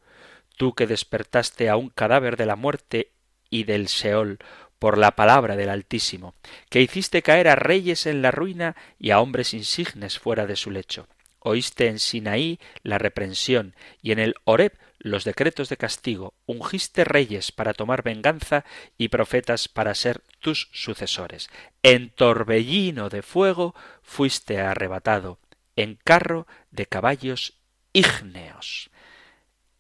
[0.58, 3.12] Tú que despertaste a un cadáver de la muerte
[3.50, 4.40] y del Seol
[4.80, 6.36] por la palabra del Altísimo,
[6.70, 10.70] que hiciste caer a reyes en la ruina y a hombres insignes fuera de su
[10.72, 11.08] lecho.
[11.40, 17.52] Oíste en Sinaí la reprensión y en el Horeb los decretos de castigo, ungiste reyes
[17.52, 18.66] para tomar venganza
[18.98, 21.50] y profetas para ser tus sucesores.
[21.84, 25.40] En torbellino de fuego fuiste arrebatado,
[25.76, 27.60] en carro de caballos
[27.94, 28.90] ígneos.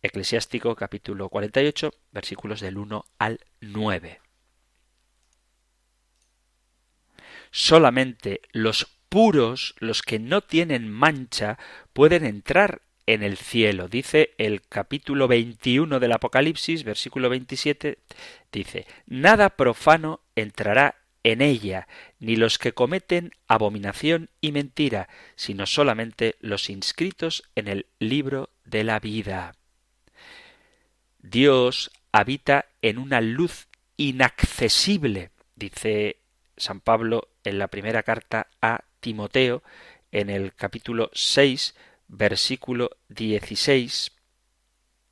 [0.01, 4.21] Eclesiástico capítulo 48 versículos del 1 al 9.
[7.51, 11.57] Solamente los puros, los que no tienen mancha,
[11.93, 13.87] pueden entrar en el cielo.
[13.87, 17.97] Dice el capítulo 21 del Apocalipsis, versículo 27,
[18.51, 21.87] dice, Nada profano entrará en ella,
[22.19, 28.83] ni los que cometen abominación y mentira, sino solamente los inscritos en el libro de
[28.83, 29.56] la vida.
[31.19, 36.17] Dios habita en una luz inaccesible, dice
[36.55, 39.63] San Pablo en la primera carta a Timoteo,
[40.11, 41.75] en el capítulo 6,
[42.07, 44.11] versículo 16,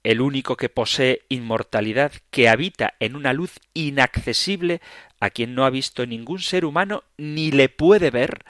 [0.03, 4.81] el único que posee inmortalidad, que habita en una luz inaccesible,
[5.19, 8.45] a quien no ha visto ningún ser humano ni le puede ver,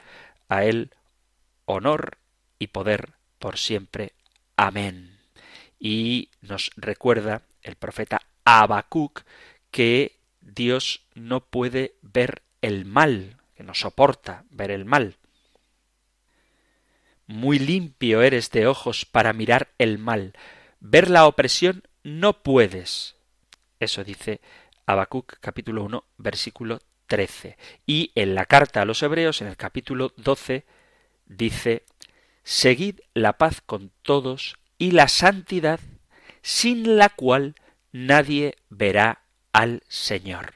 [0.50, 0.92] a él
[1.66, 2.18] honor
[2.60, 4.14] y poder por siempre.
[4.58, 5.15] Amén.
[5.80, 9.24] Y nos recuerda el profeta Habacuc
[9.72, 15.18] que Dios no puede ver el mal, que no soporta ver el mal.
[17.28, 20.34] Muy limpio eres de ojos para mirar el mal.
[20.80, 23.16] Ver la opresión no puedes.
[23.80, 24.42] Eso dice
[24.86, 27.58] Habacuc capítulo 1 versículo 13.
[27.86, 30.66] Y en la carta a los hebreos en el capítulo 12
[31.26, 31.84] dice
[32.44, 35.80] Seguid la paz con todos y la santidad
[36.42, 37.56] sin la cual
[37.92, 40.56] nadie verá al Señor.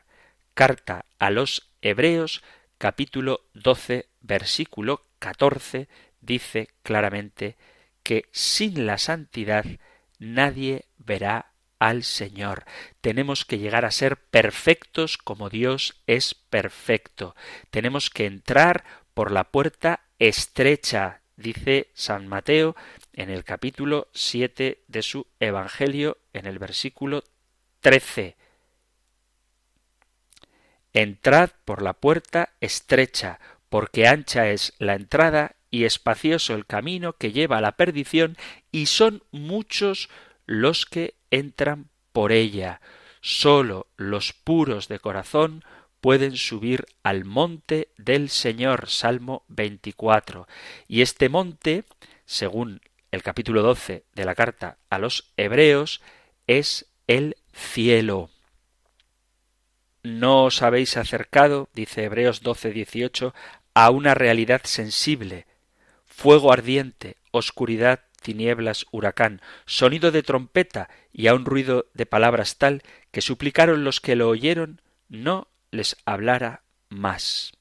[0.54, 2.44] Carta a los Hebreos
[2.78, 5.88] capítulo 12 versículo 14
[6.22, 7.58] dice claramente
[8.04, 9.66] que sin la santidad
[10.18, 12.66] nadie verá al Señor.
[13.02, 17.36] Tenemos que llegar a ser perfectos como Dios es perfecto.
[17.70, 22.76] Tenemos que entrar por la puerta estrecha, dice San Mateo
[23.20, 27.26] en el capítulo 7 de su Evangelio, en el versículo
[27.82, 28.38] 13.
[30.94, 37.34] Entrad por la puerta estrecha, porque ancha es la entrada y espacioso el camino que
[37.34, 38.38] lleva a la perdición,
[38.72, 40.10] y son muchos
[40.46, 42.80] los que entran por ella.
[43.20, 45.66] Sólo los puros de corazón
[46.00, 48.88] pueden subir al monte del Señor.
[48.90, 50.48] Salmo 24.
[50.88, 51.84] Y este monte,
[52.26, 52.80] según
[53.12, 56.02] el capítulo 12 de la carta a los hebreos
[56.48, 58.30] es el cielo.
[60.04, 63.34] No os habéis acercado, dice Hebreos 12, 18,
[63.74, 65.46] a una realidad sensible,
[66.06, 72.84] fuego ardiente, oscuridad, tinieblas, huracán, sonido de trompeta y a un ruido de palabras tal
[73.12, 77.54] que suplicaron los que lo oyeron no les hablara más.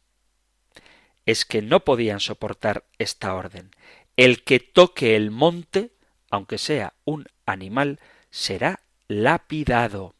[1.27, 3.71] Es que no podían soportar esta orden.
[4.19, 5.93] El que toque el monte,
[6.29, 8.01] aunque sea un animal,
[8.31, 10.17] será lapidado.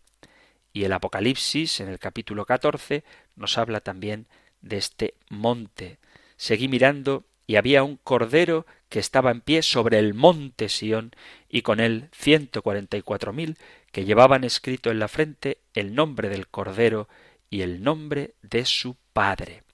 [0.73, 3.03] Y el Apocalipsis, en el capítulo 14,
[3.35, 4.29] nos habla también
[4.61, 5.99] de este monte.
[6.37, 11.11] Seguí mirando y había un cordero que estaba en pie sobre el monte Sión
[11.49, 13.59] y con él ciento cuarenta y cuatro mil
[13.91, 17.09] que llevaban escrito en la frente el nombre del cordero
[17.51, 19.65] y el nombre de su padre.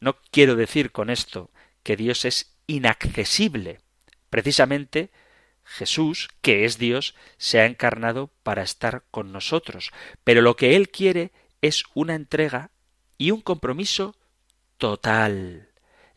[0.00, 1.50] No quiero decir con esto
[1.82, 3.80] que Dios es inaccesible.
[4.30, 5.10] Precisamente
[5.64, 9.90] Jesús, que es Dios, se ha encarnado para estar con nosotros.
[10.22, 12.70] Pero lo que Él quiere es una entrega
[13.18, 14.14] y un compromiso
[14.76, 15.68] total.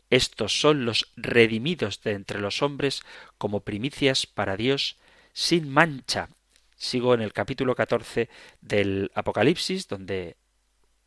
[0.08, 3.02] Estos son los redimidos de entre los hombres
[3.38, 4.96] como primicias para Dios
[5.32, 6.28] sin mancha.
[6.76, 8.28] Sigo en el capítulo 14
[8.60, 10.36] del Apocalipsis, donde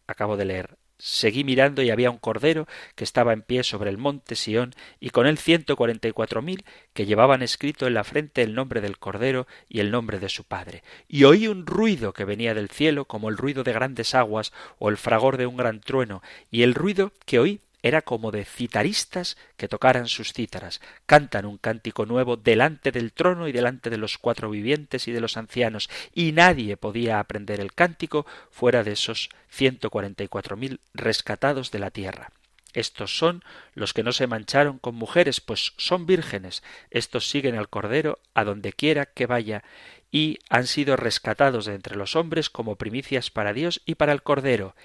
[0.07, 3.97] acabo de leer Seguí mirando y había un cordero que estaba en pie sobre el
[3.97, 8.05] monte Sión y con él ciento cuarenta y cuatro mil que llevaban escrito en la
[8.05, 10.83] frente el nombre del cordero y el nombre de su padre.
[11.09, 14.89] Y oí un ruido que venía del cielo como el ruido de grandes aguas o
[14.89, 19.37] el fragor de un gran trueno y el ruido que oí era como de citaristas
[19.57, 20.81] que tocaran sus cítaras.
[21.05, 25.21] Cantan un cántico nuevo delante del trono y delante de los cuatro vivientes y de
[25.21, 30.57] los ancianos, y nadie podía aprender el cántico fuera de esos ciento cuarenta y cuatro
[30.57, 32.31] mil rescatados de la tierra.
[32.73, 33.43] Estos son
[33.75, 36.63] los que no se mancharon con mujeres, pues son vírgenes.
[36.89, 39.63] Estos siguen al Cordero a donde quiera que vaya,
[40.09, 44.23] y han sido rescatados de entre los hombres como primicias para Dios y para el
[44.23, 44.75] Cordero.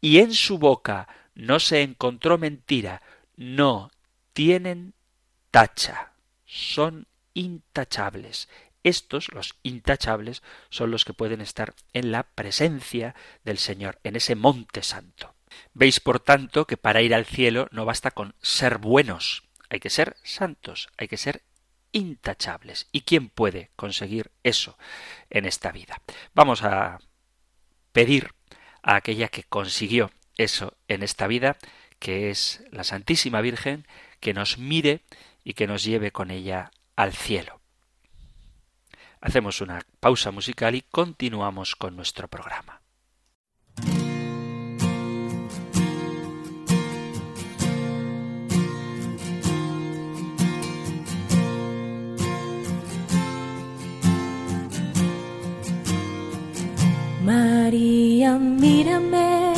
[0.00, 1.08] Y en su boca
[1.38, 3.00] no se encontró mentira,
[3.36, 3.92] no
[4.32, 4.92] tienen
[5.52, 6.12] tacha,
[6.44, 8.48] son intachables.
[8.82, 13.14] Estos, los intachables, son los que pueden estar en la presencia
[13.44, 15.34] del Señor, en ese monte santo.
[15.74, 19.90] Veis, por tanto, que para ir al cielo no basta con ser buenos, hay que
[19.90, 21.42] ser santos, hay que ser
[21.92, 22.88] intachables.
[22.90, 24.76] ¿Y quién puede conseguir eso
[25.30, 26.02] en esta vida?
[26.34, 26.98] Vamos a
[27.92, 28.32] pedir
[28.82, 31.58] a aquella que consiguió eso en esta vida,
[31.98, 33.86] que es la Santísima Virgen,
[34.20, 35.02] que nos mire
[35.44, 37.60] y que nos lleve con ella al cielo.
[39.20, 42.80] Hacemos una pausa musical y continuamos con nuestro programa.
[57.24, 59.57] María, mírame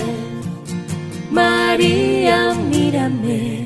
[1.31, 3.66] María, mírame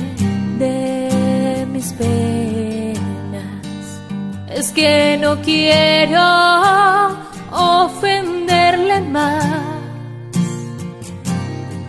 [4.61, 6.21] es que no quiero
[7.51, 9.65] ofenderle más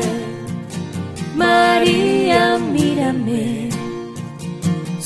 [1.36, 3.72] María, mírame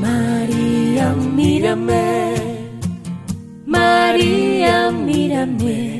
[0.00, 2.34] María, mírame,
[3.66, 5.99] María, mírame.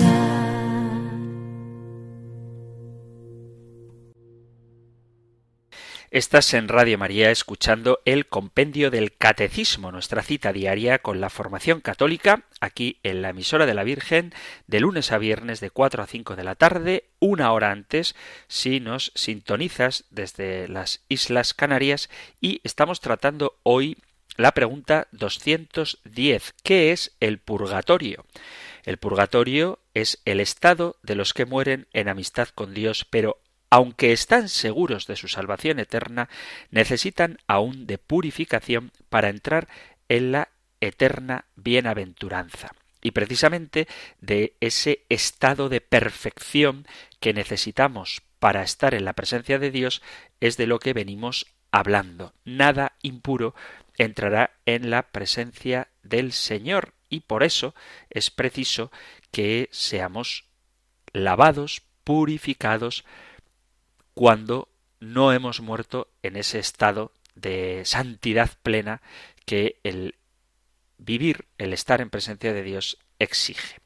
[6.11, 11.79] Estás en Radio María escuchando el Compendio del Catecismo, nuestra cita diaria con la formación
[11.79, 14.33] católica, aquí en la emisora de la Virgen,
[14.67, 18.13] de lunes a viernes de 4 a 5 de la tarde, una hora antes,
[18.49, 22.09] si nos sintonizas desde las Islas Canarias,
[22.41, 23.95] y estamos tratando hoy
[24.35, 26.55] la pregunta 210.
[26.61, 28.25] ¿Qué es el purgatorio?
[28.83, 33.40] El purgatorio es el estado de los que mueren en amistad con Dios, pero
[33.71, 36.29] aunque están seguros de su salvación eterna,
[36.69, 39.69] necesitan aún de purificación para entrar
[40.09, 40.49] en la
[40.81, 42.75] eterna bienaventuranza.
[43.01, 43.87] Y precisamente
[44.19, 46.85] de ese estado de perfección
[47.21, 50.01] que necesitamos para estar en la presencia de Dios
[50.41, 52.33] es de lo que venimos hablando.
[52.43, 53.55] Nada impuro
[53.97, 57.73] entrará en la presencia del Señor y por eso
[58.09, 58.91] es preciso
[59.31, 60.45] que seamos
[61.13, 63.05] lavados, purificados,
[64.13, 69.01] cuando no hemos muerto en ese estado de santidad plena
[69.45, 70.15] que el
[70.97, 73.79] vivir, el estar en presencia de Dios exige.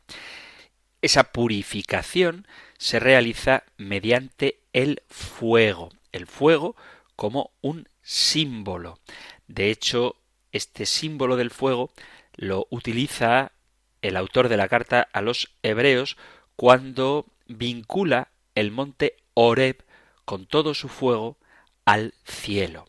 [1.02, 2.48] Esa purificación
[2.78, 6.76] se realiza mediante el fuego, el fuego
[7.16, 9.00] como un símbolo.
[9.48, 10.18] De hecho,
[10.52, 11.92] este símbolo del fuego
[12.36, 13.52] lo utiliza
[14.02, 16.18] el autor de la carta a los hebreos
[16.56, 19.85] cuando vincula el monte Oreb
[20.26, 21.38] con todo su fuego
[21.86, 22.88] al cielo.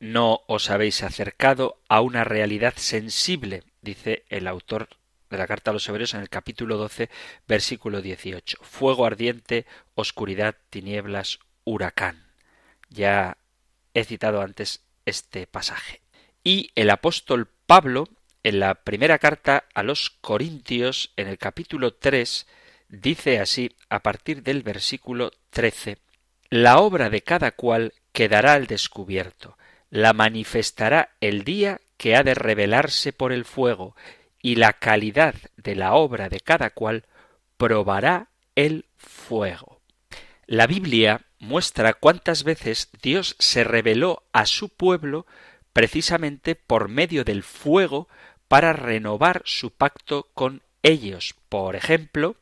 [0.00, 4.88] No os habéis acercado a una realidad sensible, dice el autor
[5.30, 7.10] de la carta a los Hebreos en el capítulo 12,
[7.48, 8.58] versículo 18.
[8.62, 12.26] Fuego ardiente, oscuridad, tinieblas, huracán.
[12.90, 13.38] Ya
[13.94, 16.00] he citado antes este pasaje.
[16.42, 18.08] Y el apóstol Pablo,
[18.42, 22.46] en la primera carta a los Corintios, en el capítulo 3,
[23.00, 25.98] Dice así a partir del versículo 13,
[26.48, 29.58] La obra de cada cual quedará al descubierto,
[29.90, 33.96] la manifestará el día que ha de revelarse por el fuego,
[34.40, 37.04] y la calidad de la obra de cada cual
[37.56, 39.80] probará el fuego.
[40.46, 45.26] La Biblia muestra cuántas veces Dios se reveló a su pueblo
[45.72, 48.08] precisamente por medio del fuego
[48.46, 51.34] para renovar su pacto con ellos.
[51.48, 52.36] Por ejemplo,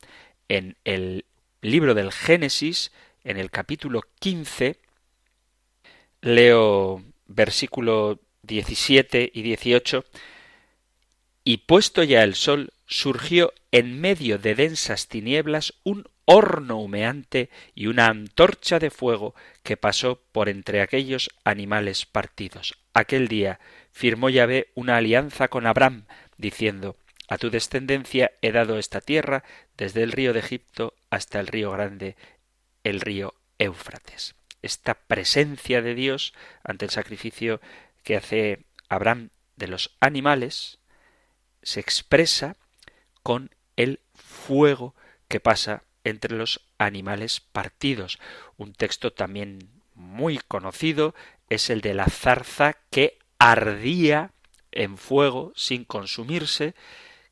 [0.49, 1.25] en el
[1.61, 2.91] libro del Génesis,
[3.23, 4.77] en el capítulo 15,
[6.21, 10.05] leo versículo 17 y 18,
[11.43, 17.87] y puesto ya el sol, surgió en medio de densas tinieblas un horno humeante y
[17.87, 22.75] una antorcha de fuego que pasó por entre aquellos animales partidos.
[22.93, 23.59] Aquel día
[23.91, 26.05] firmó Yahvé una alianza con Abraham,
[26.37, 29.43] diciendo a tu descendencia he dado esta tierra
[29.77, 32.15] desde el río de Egipto hasta el río grande,
[32.83, 34.35] el río Éufrates.
[34.61, 37.61] Esta presencia de Dios ante el sacrificio
[38.03, 40.79] que hace Abraham de los animales
[41.61, 42.57] se expresa
[43.23, 44.95] con el fuego
[45.27, 48.19] que pasa entre los animales partidos.
[48.57, 51.15] Un texto también muy conocido
[51.49, 54.31] es el de la zarza que ardía
[54.71, 56.75] en fuego sin consumirse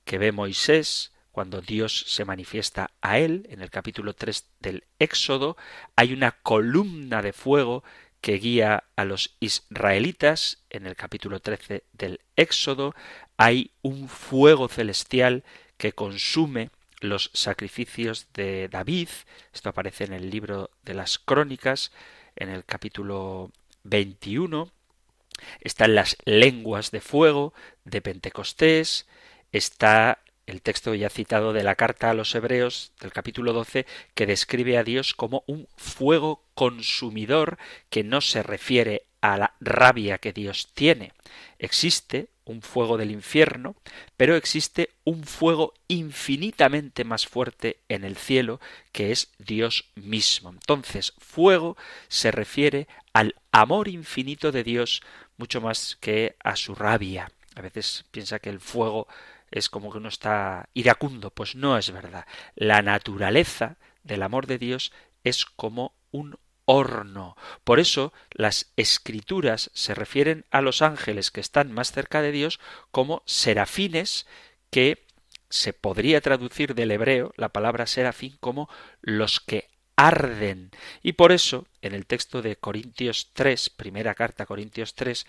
[0.04, 5.56] que ve Moisés cuando Dios se manifiesta a él, en el capítulo 3 del Éxodo,
[5.96, 7.84] hay una columna de fuego
[8.20, 12.94] que guía a los israelitas, en el capítulo 13 del Éxodo,
[13.38, 15.44] hay un fuego celestial
[15.78, 19.10] que consume los sacrificios de David,
[19.54, 21.92] esto aparece en el libro de las crónicas,
[22.36, 23.52] en el capítulo
[23.84, 24.72] 21,
[25.62, 27.54] están las lenguas de fuego
[27.86, 29.08] de Pentecostés,
[29.52, 33.86] está el texto ya citado de la carta a los Hebreos del capítulo 12
[34.16, 37.58] que describe a Dios como un fuego consumidor
[37.90, 41.14] que no se refiere a la rabia que Dios tiene.
[41.60, 43.76] Existe un fuego del infierno,
[44.18, 48.60] pero existe un fuego infinitamente más fuerte en el cielo,
[48.92, 50.50] que es Dios mismo.
[50.50, 51.78] Entonces, fuego
[52.08, 55.02] se refiere al amor infinito de Dios
[55.38, 57.32] mucho más que a su rabia.
[57.56, 59.08] A veces piensa que el fuego
[59.52, 61.32] es como que uno está iracundo.
[61.32, 62.26] Pues no es verdad.
[62.56, 64.92] La naturaleza del amor de Dios
[65.24, 67.36] es como un horno.
[67.64, 72.60] Por eso las escrituras se refieren a los ángeles que están más cerca de Dios
[72.92, 74.26] como serafines
[74.70, 75.06] que
[75.50, 78.70] se podría traducir del hebreo la palabra serafín como
[79.02, 80.72] los que arden.
[81.04, 85.28] Y por eso, en el texto de Corintios 3, primera carta Corintios 3,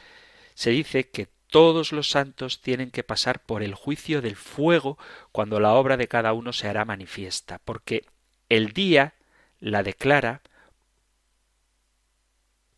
[0.55, 4.96] se dice que todos los santos tienen que pasar por el juicio del fuego
[5.32, 8.07] cuando la obra de cada uno se hará manifiesta, porque
[8.48, 9.14] el día
[9.61, 10.40] la declara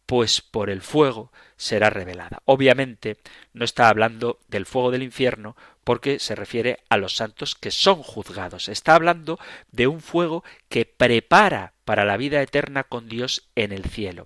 [0.07, 2.43] pues por el fuego será revelada.
[2.47, 3.18] Obviamente
[3.53, 8.03] no está hablando del fuego del infierno porque se refiere a los santos que son
[8.03, 8.68] juzgados.
[8.68, 9.39] Está hablando
[9.70, 14.25] de un fuego que prepara para la vida eterna con Dios en el cielo.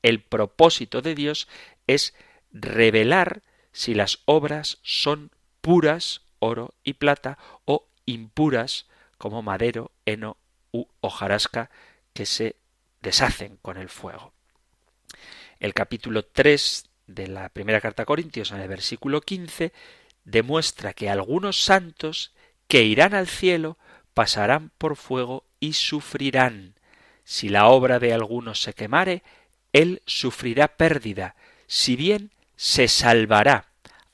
[0.00, 1.46] El propósito de Dios
[1.86, 2.14] es
[2.52, 3.42] revelar
[3.72, 8.86] si las obras son puras, oro y plata, o impuras,
[9.18, 10.36] como madero, heno
[10.72, 11.70] u hojarasca,
[12.12, 12.56] que se
[13.00, 14.32] deshacen con el fuego.
[15.60, 19.72] El capítulo 3 de la primera carta a Corintios, en el versículo 15,
[20.24, 22.32] demuestra que algunos santos
[22.68, 23.78] que irán al cielo
[24.14, 26.74] pasarán por fuego y sufrirán.
[27.24, 29.22] Si la obra de algunos se quemare,
[29.72, 31.34] él sufrirá pérdida,
[31.66, 33.66] si bien se salvará,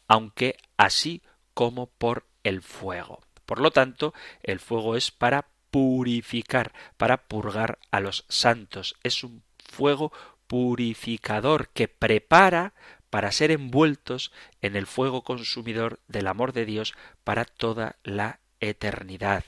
[0.06, 1.22] aunque así
[1.54, 3.20] como por el fuego.
[3.46, 8.96] Por lo tanto, el fuego es para purificar, para purgar a los santos.
[9.02, 10.12] Es un fuego
[10.46, 12.74] purificador que prepara
[13.10, 19.44] para ser envueltos en el fuego consumidor del amor de Dios para toda la eternidad.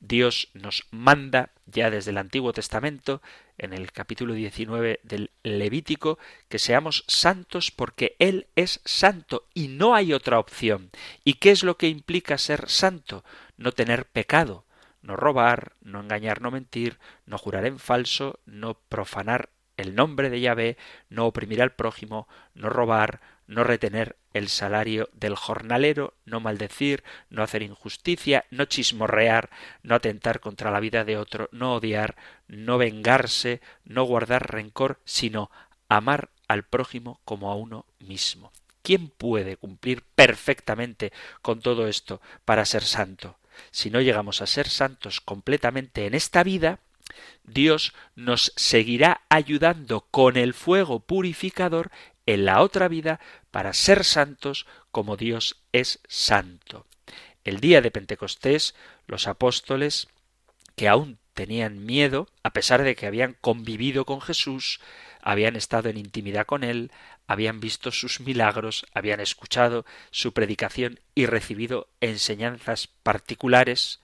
[0.00, 3.22] Dios nos manda ya desde el Antiguo Testamento,
[3.58, 9.94] en el capítulo 19 del Levítico, que seamos santos porque Él es santo y no
[9.94, 10.90] hay otra opción.
[11.24, 13.24] ¿Y qué es lo que implica ser santo?
[13.56, 14.64] No tener pecado,
[15.02, 20.40] no robar, no engañar, no mentir, no jurar en falso, no profanar el nombre de
[20.40, 20.76] Yahvé,
[21.08, 27.42] no oprimir al prójimo, no robar, no retener el salario del jornalero, no maldecir, no
[27.42, 29.50] hacer injusticia, no chismorrear,
[29.82, 32.16] no atentar contra la vida de otro, no odiar,
[32.48, 35.50] no vengarse, no guardar rencor, sino
[35.88, 38.52] amar al prójimo como a uno mismo.
[38.82, 43.38] ¿Quién puede cumplir perfectamente con todo esto para ser santo?
[43.70, 46.80] Si no llegamos a ser santos completamente en esta vida,
[47.44, 51.90] Dios nos seguirá ayudando con el fuego purificador
[52.26, 53.20] en la otra vida
[53.50, 56.86] para ser santos como Dios es santo.
[57.44, 58.74] El día de Pentecostés,
[59.06, 60.08] los apóstoles,
[60.76, 64.80] que aún tenían miedo, a pesar de que habían convivido con Jesús,
[65.20, 66.90] habían estado en intimidad con Él,
[67.26, 74.00] habían visto sus milagros, habían escuchado su predicación y recibido enseñanzas particulares,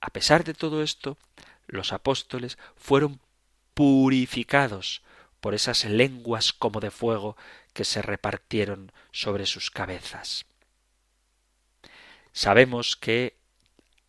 [0.00, 1.18] a pesar de todo esto,
[1.66, 3.20] los apóstoles fueron
[3.74, 5.02] purificados
[5.40, 7.36] por esas lenguas como de fuego
[7.72, 10.46] que se repartieron sobre sus cabezas.
[12.32, 13.36] Sabemos que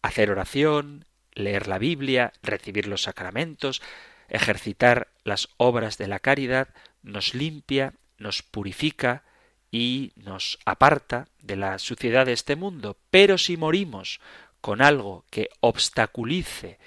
[0.02, 3.82] hacer oración, leer la Biblia, recibir los sacramentos,
[4.30, 6.70] ejercitar las obras de la caridad,
[7.04, 9.24] nos limpia, nos purifica
[9.72, 12.98] y nos aparta de la suciedad de este mundo.
[13.10, 14.20] Pero si morimos
[14.60, 16.78] con algo que obstaculice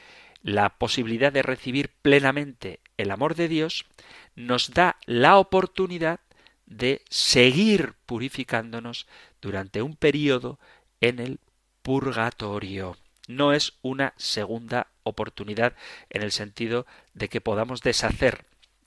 [0.42, 3.86] la posibilidad de recibir plenamente el amor de Dios,
[4.34, 6.20] nos da la oportunidad
[6.66, 9.06] de seguir purificándonos
[9.40, 10.58] durante un periodo
[11.00, 11.40] en el
[11.82, 12.96] purgatorio.
[13.28, 15.74] No es una segunda oportunidad
[16.10, 18.44] en el sentido de que podamos deshacer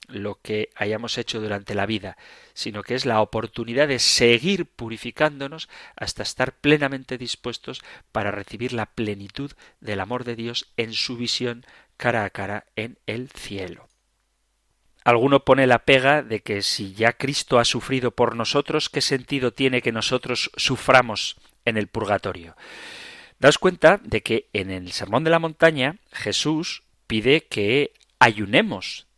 [0.08, 2.16] lo que hayamos hecho durante la vida,
[2.54, 8.86] sino que es la oportunidad de seguir purificándonos hasta estar plenamente dispuestos para recibir la
[8.86, 11.64] plenitud del amor de Dios en su visión
[11.96, 13.88] cara a cara en el cielo.
[15.08, 19.52] Alguno pone la pega de que si ya Cristo ha sufrido por nosotros, ¿qué sentido
[19.52, 22.56] tiene que nosotros suframos en el purgatorio?
[23.38, 29.08] Daos cuenta de que en el Sermón de la Montaña Jesús pide que ayunemos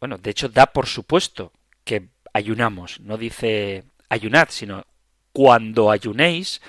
[0.00, 1.52] bueno, de hecho da por supuesto
[1.84, 4.84] que ayunamos, no dice ayunad, sino
[5.32, 6.60] cuando ayunéis,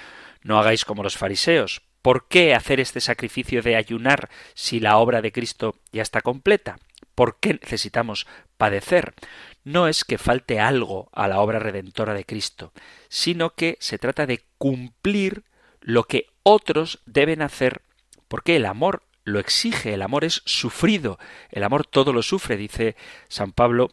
[0.44, 1.82] no hagáis como los fariseos.
[2.02, 6.78] ¿Por qué hacer este sacrificio de ayunar si la obra de Cristo ya está completa?
[7.18, 9.15] ¿Por qué necesitamos padecer?
[9.63, 12.74] No es que falte algo a la obra redentora de Cristo,
[13.09, 15.43] sino que se trata de cumplir
[15.82, 17.82] lo que otros deben hacer,
[18.28, 21.18] porque el amor lo exige, el amor es sufrido,
[21.49, 22.95] el amor todo lo sufre, dice
[23.30, 23.89] San Pablo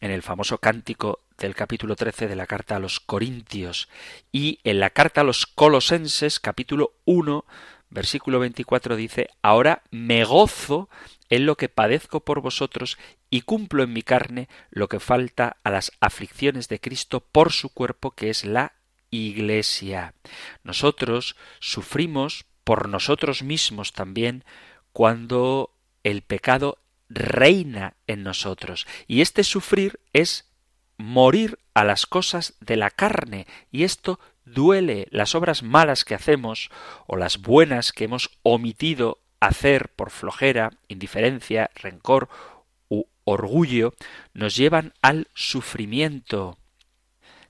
[0.00, 3.90] en el famoso cántico del capítulo 13 de la carta a los Corintios
[4.32, 7.44] y en la carta a los Colosenses capítulo 1
[7.90, 10.88] versículo 24 dice, ahora me gozo
[11.30, 12.98] en lo que padezco por vosotros
[13.30, 17.70] y cumplo en mi carne lo que falta a las aflicciones de Cristo por su
[17.70, 18.72] cuerpo que es la
[19.10, 20.14] Iglesia.
[20.62, 24.44] Nosotros sufrimos por nosotros mismos también
[24.92, 25.70] cuando
[26.02, 28.86] el pecado reina en nosotros.
[29.06, 30.50] Y este sufrir es
[30.96, 33.46] morir a las cosas de la carne.
[33.70, 35.06] Y esto duele.
[35.10, 36.70] Las obras malas que hacemos
[37.06, 42.28] o las buenas que hemos omitido hacer por flojera, indiferencia, rencor
[42.88, 43.94] u orgullo,
[44.34, 46.58] nos llevan al sufrimiento.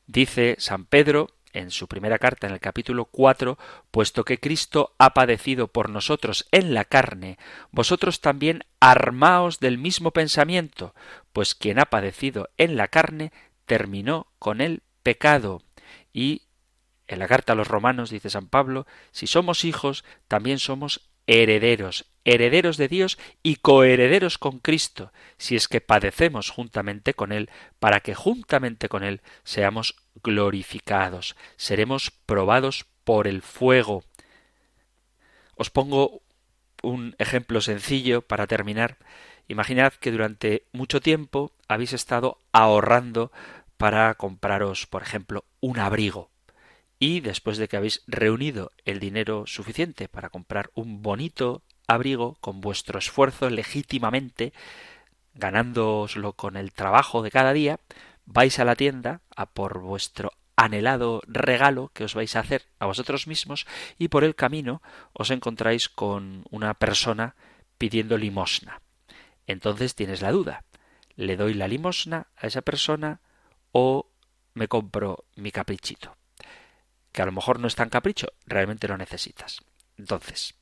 [0.06, 3.58] Dice San Pedro en su primera carta en el capítulo cuatro,
[3.90, 7.38] puesto que Cristo ha padecido por nosotros en la carne,
[7.70, 10.94] vosotros también armaos del mismo pensamiento,
[11.32, 13.32] pues quien ha padecido en la carne
[13.64, 15.62] terminó con el pecado.
[16.12, 16.42] Y
[17.08, 22.06] en la carta a los romanos dice San Pablo, si somos hijos, también somos herederos,
[22.24, 28.00] herederos de Dios y coherederos con Cristo, si es que padecemos juntamente con Él, para
[28.00, 34.04] que juntamente con Él seamos glorificados, seremos probados por el fuego.
[35.54, 36.22] Os pongo
[36.82, 38.98] un ejemplo sencillo para terminar.
[39.48, 43.32] Imaginad que durante mucho tiempo habéis estado ahorrando
[43.76, 46.30] para compraros, por ejemplo, un abrigo
[46.98, 52.60] y después de que habéis reunido el dinero suficiente para comprar un bonito abrigo con
[52.60, 54.52] vuestro esfuerzo legítimamente,
[55.34, 57.80] ganándoslo con el trabajo de cada día,
[58.24, 62.86] vais a la tienda a por vuestro anhelado regalo que os vais a hacer a
[62.86, 63.66] vosotros mismos
[63.98, 64.80] y por el camino
[65.12, 67.36] os encontráis con una persona
[67.76, 68.80] pidiendo limosna.
[69.46, 70.64] Entonces tienes la duda,
[71.14, 73.20] ¿le doy la limosna a esa persona
[73.70, 74.08] o
[74.54, 76.16] me compro mi caprichito?
[77.16, 79.62] Que a lo mejor no es tan capricho, realmente lo necesitas.
[79.96, 80.54] Entonces,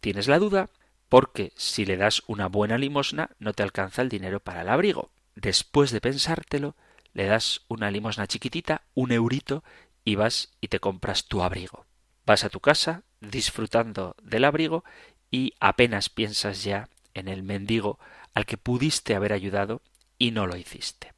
[0.00, 0.70] tienes la duda
[1.10, 5.10] porque si le das una buena limosna no te alcanza el dinero para el abrigo.
[5.34, 6.76] Después de pensártelo,
[7.12, 9.62] le das una limosna chiquitita, un eurito,
[10.02, 11.84] y vas y te compras tu abrigo.
[12.24, 14.84] Vas a tu casa disfrutando del abrigo
[15.30, 17.98] y apenas piensas ya en el mendigo
[18.32, 19.82] al que pudiste haber ayudado
[20.16, 21.12] y no lo hiciste.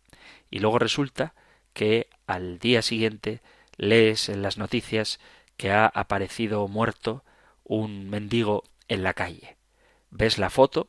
[0.51, 1.35] Y luego resulta
[1.75, 3.41] que al día siguiente
[3.81, 5.19] lees en las noticias
[5.57, 7.25] que ha aparecido muerto
[7.65, 9.57] un mendigo en la calle.
[10.11, 10.89] Ves la foto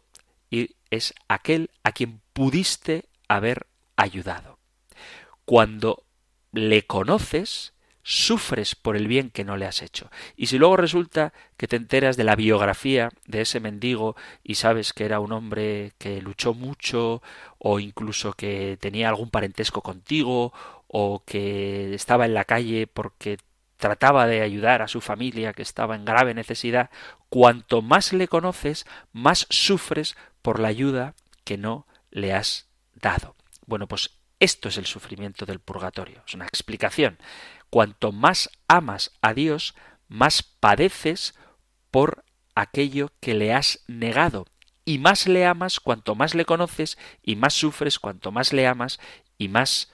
[0.49, 4.59] y es aquel a quien pudiste haber ayudado.
[5.45, 6.03] Cuando
[6.51, 7.73] le conoces,
[8.03, 10.09] sufres por el bien que no le has hecho.
[10.35, 14.91] Y si luego resulta que te enteras de la biografía de ese mendigo y sabes
[14.91, 17.21] que era un hombre que luchó mucho
[17.57, 20.51] o incluso que tenía algún parentesco contigo
[20.93, 23.37] o que estaba en la calle porque
[23.77, 26.89] trataba de ayudar a su familia que estaba en grave necesidad,
[27.29, 31.15] cuanto más le conoces, más sufres por la ayuda
[31.45, 33.35] que no le has dado.
[33.65, 36.23] Bueno, pues esto es el sufrimiento del purgatorio.
[36.27, 37.17] Es una explicación.
[37.69, 39.75] Cuanto más amas a Dios,
[40.09, 41.35] más padeces
[41.89, 44.45] por aquello que le has negado.
[44.83, 48.99] Y más le amas cuanto más le conoces, y más sufres cuanto más le amas,
[49.37, 49.89] y más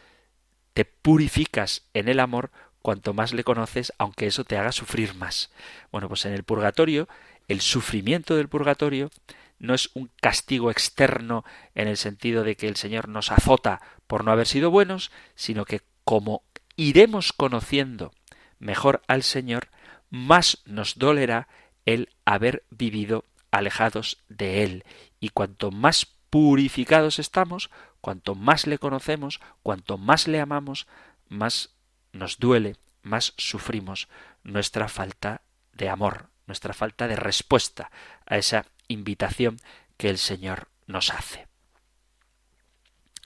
[0.77, 2.51] te purificas en el amor
[2.83, 5.49] cuanto más le conoces, aunque eso te haga sufrir más.
[5.91, 7.09] Bueno, pues en el purgatorio,
[7.47, 9.09] el sufrimiento del purgatorio
[9.57, 14.23] no es un castigo externo en el sentido de que el Señor nos azota por
[14.23, 16.43] no haber sido buenos, sino que como
[16.75, 18.11] iremos conociendo
[18.59, 19.69] mejor al Señor,
[20.11, 21.47] más nos dolerá
[21.87, 24.83] el haber vivido alejados de Él.
[25.19, 27.71] Y cuanto más purificados estamos,
[28.07, 30.87] Cuanto más le conocemos, cuanto más le amamos,
[31.27, 31.75] más
[32.13, 34.07] nos duele, más sufrimos
[34.43, 35.41] nuestra falta
[35.73, 37.91] de amor, nuestra falta de respuesta
[38.25, 39.57] a esa invitación
[39.97, 41.49] que el Señor nos hace.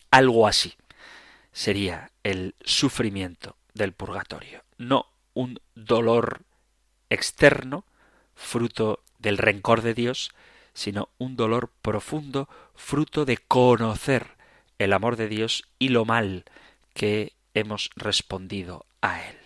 [0.10, 0.74] Algo así
[1.52, 5.06] sería el sufrimiento del purgatorio, no
[5.36, 6.42] un dolor
[7.12, 7.86] externo,
[8.34, 10.32] fruto del rencor de Dios,
[10.74, 14.41] sino un dolor profundo, fruto de conocer
[14.84, 16.46] el amor de Dios y lo mal
[16.94, 19.38] que hemos respondido a Él.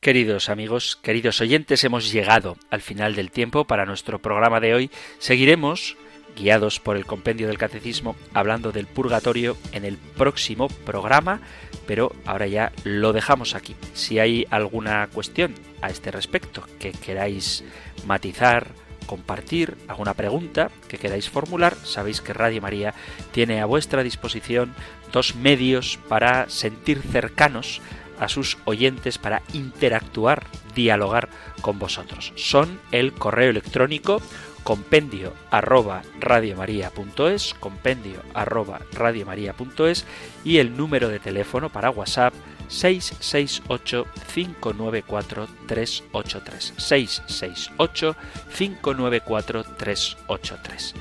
[0.00, 4.90] Queridos amigos, queridos oyentes, hemos llegado al final del tiempo para nuestro programa de hoy.
[5.18, 5.96] Seguiremos,
[6.36, 11.42] guiados por el compendio del catecismo, hablando del purgatorio en el próximo programa,
[11.86, 13.76] pero ahora ya lo dejamos aquí.
[13.92, 17.62] Si hay alguna cuestión a este respecto que queráis
[18.06, 18.68] matizar,
[19.06, 22.94] compartir, alguna pregunta que queráis formular, sabéis que Radio María
[23.32, 24.74] tiene a vuestra disposición
[25.12, 27.80] dos medios para sentir cercanos
[28.18, 30.44] a sus oyentes, para interactuar
[30.74, 31.28] dialogar
[31.62, 32.32] con vosotros.
[32.36, 34.20] Son el correo electrónico
[34.62, 40.04] compendio arroba radiomaria.es, compendio arroba radiomaria.es
[40.44, 42.34] y el número de teléfono para WhatsApp
[42.70, 48.16] 668 594 383 668
[48.56, 50.94] 594 383.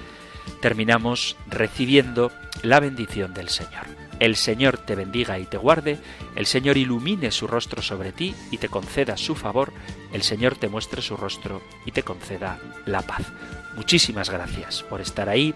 [0.62, 2.32] Terminamos recibiendo
[2.64, 3.86] la bendición del Señor.
[4.20, 5.98] El Señor te bendiga y te guarde,
[6.36, 9.72] el Señor ilumine su rostro sobre ti y te conceda su favor,
[10.12, 13.22] el Señor te muestre su rostro y te conceda la paz.
[13.78, 15.56] Muchísimas gracias por estar ahí,